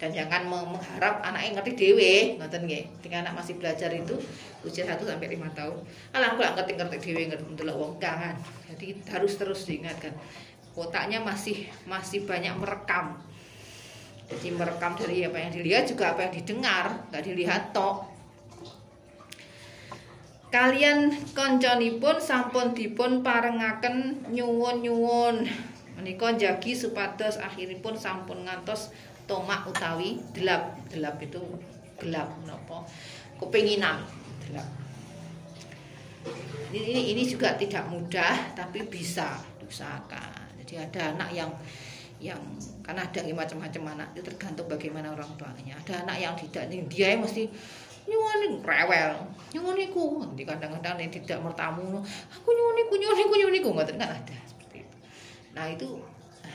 Dan 0.00 0.16
jangan 0.16 0.48
mengharap 0.48 1.20
anaknya 1.20 1.60
ngerti 1.60 1.76
dewe. 1.76 2.40
Ngoten 2.40 2.64
nggih. 2.64 2.88
Ketika 2.96 3.20
anak 3.20 3.36
masih 3.36 3.60
belajar 3.60 3.92
itu 3.92 4.16
usia 4.64 4.88
1 4.88 4.96
sampai 5.04 5.28
5 5.36 5.52
tahun. 5.52 5.76
Alah 6.16 6.32
aku 6.32 6.40
ngerti 6.40 6.72
ngerti 6.80 6.96
dewe 7.04 7.22
ngerti 7.36 7.44
ndelok 7.52 7.76
wong 7.76 7.92
kan. 8.00 8.40
Jadi 8.72 8.96
harus 9.12 9.36
terus 9.36 9.68
diingatkan. 9.68 10.16
Otaknya 10.72 11.20
masih 11.20 11.68
masih 11.84 12.24
banyak 12.24 12.56
merekam. 12.56 13.20
Jadi 14.32 14.56
merekam 14.56 14.96
dari 14.96 15.20
apa 15.28 15.36
yang 15.36 15.52
dilihat 15.52 15.84
juga 15.84 16.16
apa 16.16 16.24
yang 16.24 16.32
didengar. 16.32 17.12
Nggak 17.12 17.22
dilihat 17.28 17.76
tok 17.76 18.17
kalian 20.48 21.12
konconipun 21.36 22.16
sampun 22.20 22.72
dipun 22.72 23.20
parengaken 23.20 24.24
nyuwun-nyuwun. 24.32 25.44
Menika 25.98 26.30
jagi 26.38 26.78
supados 26.78 27.42
akhiripun 27.42 27.98
sampun 27.98 28.46
ngantos 28.46 28.94
tomak 29.28 29.66
utawi 29.68 30.22
gelap 30.32 30.78
gelap 30.88 31.20
itu 31.20 31.42
gelap 32.00 32.30
napa 32.46 32.86
kepinginan 33.36 34.00
gelap 34.46 34.64
ini, 36.72 37.16
ini 37.16 37.22
juga 37.24 37.56
tidak 37.56 37.88
mudah 37.88 38.52
tapi 38.52 38.84
bisa 38.84 39.40
diusahakan. 39.60 40.60
Jadi 40.64 40.74
ada 40.76 41.00
anak 41.16 41.30
yang 41.32 41.50
yang 42.18 42.40
karena 42.82 43.06
ada 43.06 43.20
macam-macam 43.30 43.82
anak 43.94 44.08
itu 44.12 44.22
tergantung 44.26 44.68
bagaimana 44.68 45.14
orang 45.14 45.30
tuanya. 45.40 45.78
Ada 45.86 46.04
anak 46.04 46.16
yang 46.18 46.34
tidak 46.36 46.68
dia 46.90 47.16
mesti 47.16 47.48
nyuwun 48.08 48.64
rewel. 48.64 49.12
Nyuwun 49.52 49.78
iku. 49.78 50.24
Nanti 50.24 50.42
kadang-kadang 50.48 50.96
yang 50.98 51.12
tidak 51.12 51.38
bertamu 51.44 52.00
aku 52.32 52.48
nyuwun 52.50 52.76
iku 52.82 52.94
nyuwun 52.96 53.18
iku 53.22 53.34
nyuwun 53.36 53.56
iku. 53.60 53.68
Nggak 53.76 53.86
kan 54.00 54.10
ada 54.16 54.36
seperti 54.48 54.82
itu. 54.82 54.96
Nah 55.52 55.66
itu 55.68 55.88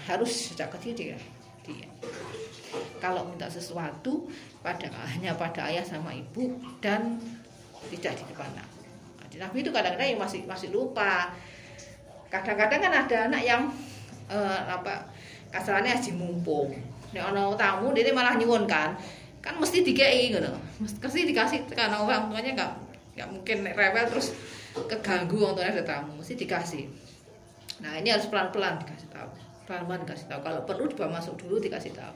harus 0.04 0.32
sejak 0.52 0.68
kecil 0.76 0.92
dia 0.98 1.18
dia 1.64 1.88
kalau 3.00 3.28
minta 3.28 3.48
sesuatu 3.48 4.28
pada 4.64 4.88
hanya 5.12 5.36
pada 5.36 5.68
ayah 5.70 5.84
sama 5.84 6.16
ibu 6.16 6.56
dan 6.80 7.20
tidak 7.92 8.16
di 8.16 8.24
depan 8.32 8.48
anak. 8.56 8.68
Nah, 9.36 9.48
tapi 9.48 9.60
itu 9.62 9.70
kadang-kadang 9.70 10.08
yang 10.16 10.22
masih 10.22 10.42
masih 10.48 10.72
lupa. 10.72 11.36
Kadang-kadang 12.32 12.80
kan 12.80 12.94
ada 13.06 13.18
anak 13.30 13.44
yang 13.44 13.62
uh, 14.32 14.60
apa 14.72 15.06
kasarane 15.52 15.92
aji 15.92 16.16
mumpung. 16.16 16.74
Nek 17.14 17.22
ana 17.22 17.54
tamu 17.54 17.94
dia 17.94 18.10
malah 18.16 18.40
nyuwun 18.40 18.66
kan. 18.66 18.96
Kan 19.44 19.60
mesti 19.60 19.84
dikei 19.84 20.32
ngono 20.32 20.56
mesti 20.84 21.20
dikasih 21.24 21.60
karena 21.72 21.98
orang 22.00 22.28
tuanya 22.28 22.52
nggak 22.54 22.72
nggak 23.14 23.28
mungkin 23.32 23.58
rewel 23.72 24.06
terus 24.10 24.36
keganggu 24.76 25.40
orang 25.40 25.56
tuanya 25.56 25.72
ada 25.80 25.86
tamu 25.86 26.20
mesti 26.20 26.34
dikasih. 26.36 26.84
Nah 27.80 28.00
ini 28.00 28.12
harus 28.12 28.28
pelan-pelan 28.28 28.84
dikasih 28.84 29.10
tahu 29.10 29.32
pelan-pelan 29.68 30.04
dikasih 30.04 30.28
tahu. 30.28 30.40
Kalau 30.44 30.62
perlu 30.68 30.84
dibawa 30.92 31.20
masuk 31.20 31.40
dulu 31.40 31.60
dikasih 31.60 31.96
tahu. 31.96 32.16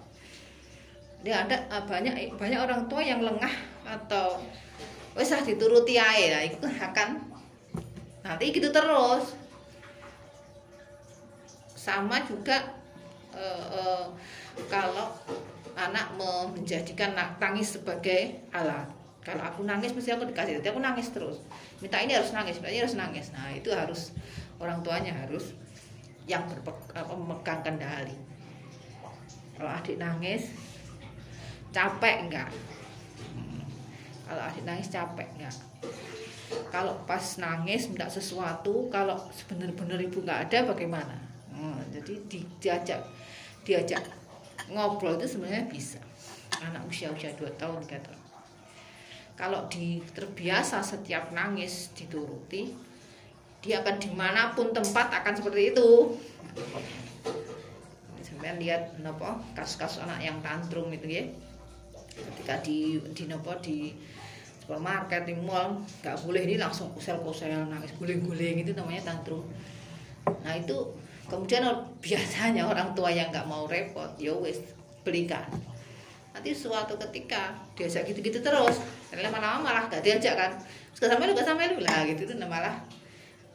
Dia 1.25 1.47
ada 1.47 1.57
ah, 1.73 1.83
banyak 1.83 2.37
banyak 2.37 2.59
orang 2.59 2.85
tua 2.85 3.01
yang 3.01 3.23
lengah 3.25 3.51
atau 3.87 4.37
wes 5.17 5.33
dituruti 5.33 5.97
aja 5.97 6.37
nah, 6.37 6.43
itu 6.45 6.67
akan 6.67 7.09
nanti 8.21 8.53
gitu 8.53 8.69
terus. 8.69 9.33
Sama 11.73 12.19
juga 12.27 12.75
uh, 13.31 13.65
uh, 13.71 14.05
kalau 14.67 15.15
anak 15.77 16.17
menjadikan 16.17 17.13
tangis 17.37 17.77
sebagai 17.77 18.49
alat. 18.49 18.89
Kalau 19.21 19.43
aku 19.45 19.61
nangis 19.61 19.93
mesti 19.93 20.15
aku 20.15 20.25
dikasih. 20.25 20.59
Jadi 20.59 20.67
aku 20.73 20.81
nangis 20.81 21.13
terus. 21.13 21.37
Minta 21.83 22.01
ini 22.01 22.17
harus 22.17 22.33
nangis 22.33 22.57
minta 22.57 22.73
ini 22.73 22.81
harus 22.81 22.97
nangis. 22.97 23.29
Nah 23.29 23.53
itu 23.53 23.69
harus 23.69 24.15
orang 24.57 24.81
tuanya 24.81 25.13
harus 25.13 25.53
yang 26.25 26.47
berpegang 26.49 27.61
kendali. 27.61 28.17
Kalau 29.53 29.69
adik 29.69 30.01
nangis 30.01 30.49
capek 31.69 32.25
enggak? 32.25 32.49
Kalau 34.25 34.41
adik 34.41 34.63
nangis 34.65 34.87
capek 34.89 35.27
enggak? 35.37 35.55
Kalau 36.71 36.95
pas 37.03 37.23
nangis 37.37 37.91
minta 37.91 38.07
sesuatu 38.07 38.87
kalau 38.87 39.19
sebenar-benar 39.35 39.99
ibu 39.99 40.23
nggak 40.23 40.49
ada 40.49 40.71
bagaimana? 40.71 41.19
Hmm, 41.51 41.83
jadi 41.91 42.15
diajak 42.63 43.01
diajak 43.67 44.16
ngobrol 44.71 45.15
itu 45.19 45.37
sebenarnya 45.37 45.65
bisa. 45.67 45.99
Anak 46.63 46.87
usia-usia 46.89 47.31
2 47.35 47.59
tahun 47.59 47.79
3 47.85 48.05
tahun. 48.05 48.21
Kalau 49.37 49.69
di 49.69 50.01
terbiasa 50.17 50.81
setiap 50.81 51.29
nangis 51.29 51.93
dituruti 51.93 52.73
dia 53.61 53.81
akan 53.81 53.97
di 54.01 54.09
mana 54.13 54.53
pun 54.53 54.73
tempat 54.73 55.13
akan 55.21 55.33
seperti 55.37 55.75
itu. 55.75 56.17
Sampai 58.21 58.57
lihat 58.57 58.97
nopo 59.01 59.37
kasus-kasus 59.53 60.01
anak 60.05 60.25
yang 60.25 60.37
tantrum 60.41 60.89
itu 60.93 61.07
ya. 61.09 61.23
Ketika 62.17 62.61
di 62.65 62.97
di 63.13 63.23
nopo 63.29 63.53
di 63.61 63.93
supermarket 64.61 65.29
di 65.29 65.35
mall 65.37 65.85
nggak 66.01 66.17
boleh 66.25 66.41
ini 66.43 66.55
langsung 66.57 66.89
kusel-kusel 66.91 67.69
nangis 67.69 67.93
guling-guling 67.97 68.61
itu 68.65 68.73
namanya 68.73 69.13
tantrum. 69.13 69.45
Nah 70.43 70.53
itu 70.57 70.97
kemudian 71.27 71.63
biasanya 72.05 72.63
orang 72.67 72.91
tua 72.97 73.11
yang 73.11 73.29
nggak 73.29 73.47
mau 73.47 73.67
repot 73.67 74.09
ya 74.19 74.33
wes 74.35 74.59
belikan. 75.03 75.47
Nanti 76.35 76.53
suatu 76.53 76.93
ketika 77.09 77.55
diajak 77.73 78.05
gitu-gitu 78.05 78.43
terus 78.43 78.83
lama-lama 79.09 79.65
malah 79.71 79.83
gak 79.89 80.03
diajak 80.05 80.37
kan. 80.37 80.51
Suka 80.93 81.09
sampai 81.09 81.25
lu 81.25 81.33
gak 81.33 81.47
sampai 81.49 81.73
lu. 81.73 81.81
Lah 81.81 82.05
gitu 82.05 82.29
itu 82.29 82.33
malah 82.45 82.77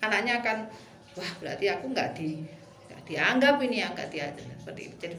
anaknya 0.02 0.42
akan 0.42 0.66
wah 1.14 1.32
berarti 1.38 1.70
aku 1.70 1.94
nggak 1.94 2.10
di 2.18 2.42
gak 2.90 3.00
dianggap 3.06 3.62
ini 3.62 3.86
yang 3.86 3.94
nggak 3.94 4.10
diajak 4.10 4.42
seperti 4.58 4.90
itu. 4.90 4.96
Jadi 4.98 5.16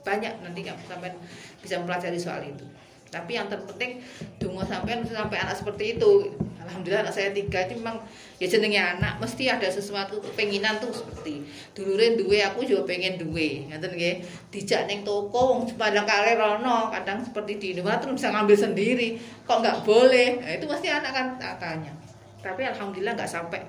banyak 0.00 0.32
nanti 0.40 0.60
kamu 0.64 0.82
sampai 0.88 1.12
bisa 1.60 1.78
mempelajari 1.78 2.18
soal 2.18 2.40
itu 2.42 2.64
tapi 3.10 3.34
yang 3.34 3.50
terpenting 3.50 3.98
dungo 4.38 4.62
sampai 4.62 5.02
sampai 5.02 5.38
anak 5.42 5.58
seperti 5.58 5.98
itu. 5.98 6.30
Alhamdulillah 6.62 7.02
anak 7.02 7.14
saya 7.18 7.34
tiga 7.34 7.66
itu 7.66 7.82
memang 7.82 7.98
ya 8.38 8.46
jenengnya 8.46 8.94
anak 8.94 9.18
mesti 9.18 9.50
ada 9.50 9.66
sesuatu 9.66 10.22
penginan 10.38 10.78
tuh 10.78 10.94
seperti 10.94 11.42
dulurin 11.74 12.14
duwe 12.14 12.38
aku 12.46 12.62
juga 12.62 12.86
pengen 12.86 13.18
duwe 13.18 13.66
ngaten 13.66 13.90
nggih. 13.98 14.22
Dijak 14.54 14.86
ning 14.86 15.02
toko 15.02 15.58
wong 15.58 15.66
sepanjang 15.66 16.06
kali 16.06 16.38
rono 16.38 16.94
kadang 16.94 17.18
seperti 17.26 17.58
di 17.58 17.66
Indomaret 17.74 18.06
bisa 18.06 18.30
ngambil 18.30 18.56
sendiri. 18.56 19.18
Kok 19.42 19.58
nggak 19.58 19.78
boleh? 19.82 20.28
Nah, 20.38 20.50
itu 20.54 20.64
pasti 20.70 20.86
anak 20.86 21.10
kan 21.10 21.26
tanya. 21.58 21.92
Tapi 22.38 22.62
alhamdulillah 22.62 23.18
nggak 23.18 23.28
sampai. 23.28 23.60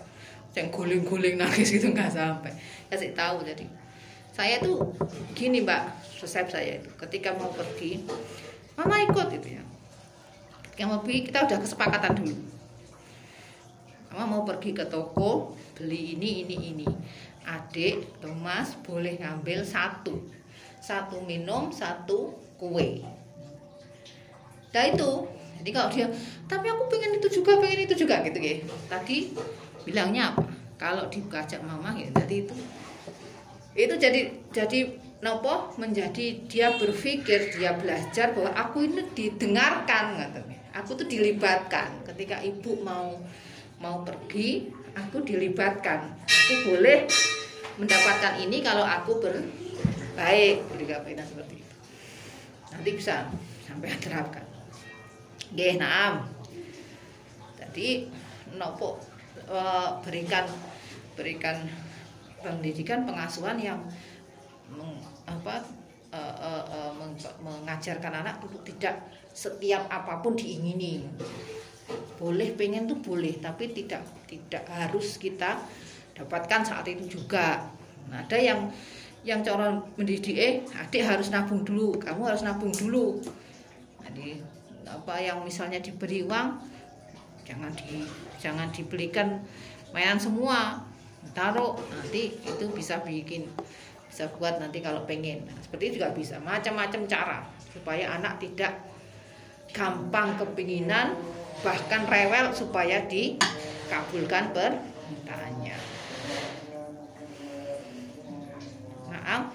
Yang 0.54 0.70
guling-guling 0.70 1.42
nangis 1.42 1.74
gitu 1.74 1.90
nggak 1.90 2.14
sampai. 2.14 2.54
Kasih 2.94 3.18
tahu 3.18 3.42
jadi 3.42 3.66
saya 4.32 4.64
tuh 4.64 4.96
gini 5.36 5.60
mbak 5.66 5.92
resep 6.22 6.48
saya 6.48 6.80
itu. 6.80 6.90
Ketika 6.96 7.36
mau 7.36 7.52
pergi 7.52 8.00
mama 8.78 8.96
ikut 9.04 9.28
itu 9.36 9.48
ya. 9.60 9.64
Yang 10.80 11.04
pergi 11.04 11.20
kita 11.28 11.40
udah 11.46 11.58
kesepakatan 11.62 12.12
dulu. 12.18 12.36
Mama 14.12 14.24
mau 14.28 14.44
pergi 14.44 14.76
ke 14.76 14.86
toko 14.88 15.56
beli 15.78 16.18
ini 16.20 16.46
ini 16.48 16.56
ini. 16.76 16.88
Adik 17.48 18.22
Thomas 18.22 18.76
boleh 18.84 19.18
ngambil 19.20 19.64
satu. 19.64 20.20
Satu 20.82 21.22
minum 21.24 21.70
satu 21.70 22.36
kue. 22.58 23.04
Nah 24.72 24.84
itu. 24.88 25.12
Jadi 25.62 25.70
kalau 25.78 25.90
dia 25.94 26.10
tapi 26.50 26.66
aku 26.74 26.90
pengen 26.90 27.22
itu 27.22 27.42
juga 27.42 27.62
pengen 27.62 27.86
itu 27.86 27.94
juga 27.94 28.26
gitu 28.26 28.42
ya. 28.42 28.66
Tadi 28.90 29.38
bilangnya 29.86 30.34
apa? 30.34 30.44
Kalau 30.82 31.06
dikajak 31.14 31.62
mama 31.62 31.94
ya 31.94 32.10
tadi 32.10 32.42
itu 32.50 32.56
itu 33.72 33.96
jadi 33.96 34.28
jadi 34.52 34.80
nopo 35.22 35.78
menjadi 35.78 36.46
dia 36.50 36.74
berpikir 36.76 37.54
dia 37.54 37.78
belajar 37.78 38.34
bahwa 38.34 38.52
aku 38.58 38.90
ini 38.90 39.06
didengarkan 39.14 40.18
katanya 40.18 40.62
aku 40.76 40.98
tuh 40.98 41.08
dilibatkan. 41.08 42.04
Ketika 42.08 42.40
ibu 42.42 42.80
mau 42.84 43.20
mau 43.80 44.02
pergi 44.02 44.72
aku 44.96 45.24
dilibatkan. 45.24 46.12
Aku 46.26 46.54
boleh 46.74 47.08
mendapatkan 47.80 48.40
ini 48.44 48.60
kalau 48.64 48.84
aku 48.84 49.20
berbaik 49.20 50.68
jadi 50.76 51.24
seperti 51.24 51.56
itu. 51.60 51.76
Nanti 52.72 52.90
bisa 52.96 53.28
sampai 53.68 53.96
terapkan 54.00 54.44
Gih, 55.52 55.76
naam. 55.76 56.32
Jadi 57.60 58.08
nopo 58.56 59.00
e, 59.36 59.60
berikan 60.08 60.48
berikan 61.20 61.68
pendidikan 62.40 63.04
pengasuhan 63.04 63.60
yang 63.60 63.80
meng, 65.32 65.40
apa 65.40 65.56
e, 66.12 66.20
e, 66.20 66.52
e, 66.76 66.80
mengajarkan 67.40 68.14
anak 68.20 68.44
untuk 68.44 68.62
tidak 68.68 69.00
setiap 69.32 69.88
apa 69.88 70.20
pun 70.20 70.36
diingini. 70.36 71.08
Boleh 72.20 72.52
pengen 72.56 72.88
tuh 72.88 73.00
boleh 73.00 73.40
tapi 73.40 73.72
tidak 73.72 74.04
tidak 74.28 74.64
harus 74.68 75.16
kita 75.16 75.60
dapatkan 76.16 76.62
saat 76.68 76.86
itu 76.92 77.20
juga. 77.20 77.64
Nah, 78.12 78.28
ada 78.28 78.36
yang 78.36 78.68
yang 79.22 79.46
cara 79.46 79.78
mendidik 79.96 80.34
eh 80.34 80.54
adik 80.74 81.06
harus 81.06 81.30
nabung 81.30 81.62
dulu 81.62 81.96
kamu 81.96 82.22
harus 82.28 82.44
nabung 82.44 82.74
dulu. 82.74 83.22
Jadi 84.04 84.42
apa 84.88 85.16
yang 85.24 85.46
misalnya 85.46 85.80
diberi 85.80 86.26
uang 86.26 86.60
jangan 87.48 87.72
di 87.74 88.04
jangan 88.42 88.68
dibelikan 88.74 89.40
mainan 89.96 90.20
semua 90.20 90.84
taruh 91.32 91.78
nanti 91.94 92.34
itu 92.42 92.66
bisa 92.74 93.00
bikin 93.06 93.46
bisa 94.12 94.28
buat 94.36 94.60
nanti 94.60 94.84
kalau 94.84 95.08
pengen 95.08 95.48
nah, 95.48 95.56
seperti 95.64 95.84
itu 95.88 96.04
juga 96.04 96.12
bisa 96.12 96.36
macam-macam 96.44 97.08
cara 97.08 97.40
supaya 97.72 98.12
anak 98.12 98.44
tidak 98.44 98.84
gampang 99.72 100.36
kepinginan 100.36 101.16
bahkan 101.64 102.04
rewel 102.12 102.52
supaya 102.52 103.08
dikabulkan 103.08 104.52
permintaannya. 104.52 105.78
Nah, 109.08 109.48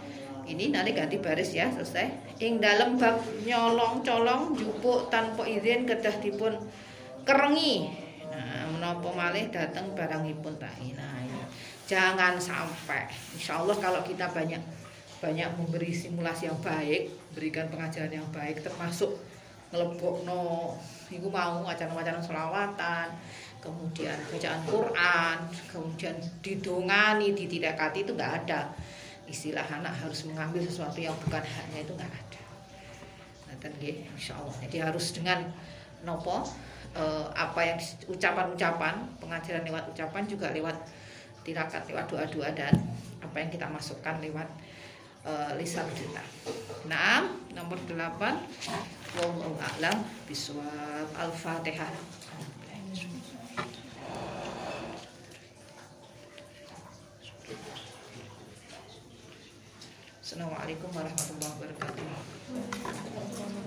ini 0.49 0.73
nanti 0.73 0.97
ganti 0.97 1.21
baris 1.21 1.53
ya 1.53 1.69
selesai. 1.69 2.41
Ing 2.41 2.57
dalam 2.57 2.97
bab 2.97 3.21
nyolong 3.45 4.01
colong 4.01 4.57
jupuk 4.57 5.13
tanpa 5.13 5.45
izin 5.45 5.85
kedah 5.85 6.17
dipun 6.25 6.57
kerengi. 7.29 7.93
Nah, 8.33 8.73
menapa 8.73 9.13
malih 9.13 9.53
datang 9.53 9.93
barangipun 9.93 10.57
tahi. 10.57 10.97
Nah. 10.97 11.17
Jangan 11.87 12.35
sampai. 12.37 13.07
Insya 13.39 13.63
Allah 13.63 13.79
kalau 13.79 14.03
kita 14.03 14.27
banyak 14.35 14.59
banyak 15.23 15.49
memberi 15.57 15.95
simulasi 15.95 16.51
yang 16.51 16.59
baik, 16.61 17.09
berikan 17.33 17.71
pengajaran 17.73 18.13
yang 18.13 18.29
baik 18.35 18.61
termasuk 18.61 19.17
no 19.75 20.75
iku 21.11 21.29
mau 21.31 21.67
acara-acara 21.67 22.23
selawatan 22.23 23.11
kemudian 23.59 24.15
bacaan 24.31 24.63
Quran 24.63 25.37
kemudian 25.67 26.15
didongani 26.43 27.35
ditidakati 27.35 28.05
itu 28.07 28.13
nggak 28.15 28.33
ada. 28.45 28.71
Istilah 29.27 29.67
anak 29.67 29.95
harus 30.07 30.23
mengambil 30.27 30.63
sesuatu 30.63 31.03
yang 31.03 31.15
bukan 31.19 31.43
haknya 31.43 31.83
itu 31.83 31.93
nggak 31.95 32.13
ada. 32.13 32.41
Nah, 33.51 33.57
insya 34.15 34.39
Allah 34.39 34.55
jadi 34.67 34.87
harus 34.87 35.11
dengan 35.11 35.51
nopo 36.07 36.47
eh, 36.95 37.27
apa 37.35 37.61
yang 37.67 37.79
ucapan-ucapan 38.07 38.95
pengajaran 39.19 39.63
lewat 39.67 39.85
ucapan 39.91 40.23
juga 40.31 40.55
lewat 40.55 40.77
tirakat 41.47 41.87
lewat 41.87 42.11
doa-doa 42.11 42.51
dan 42.51 42.75
apa 43.23 43.37
yang 43.39 43.51
kita 43.55 43.71
masukkan 43.71 44.19
lewat 44.19 44.51
uh, 45.23 45.55
lisan 45.55 45.87
kita. 45.95 46.19
Nah, 46.91 47.31
nomor 47.55 47.79
8 47.87 47.95
Wallahu 49.17 49.57
a'lam 49.63 50.03
biswab 50.27 51.07
Al-Fatihah. 51.15 51.95
Assalamualaikum 60.19 60.91
warahmatullahi 60.91 61.55
wabarakatuh. 61.55 63.66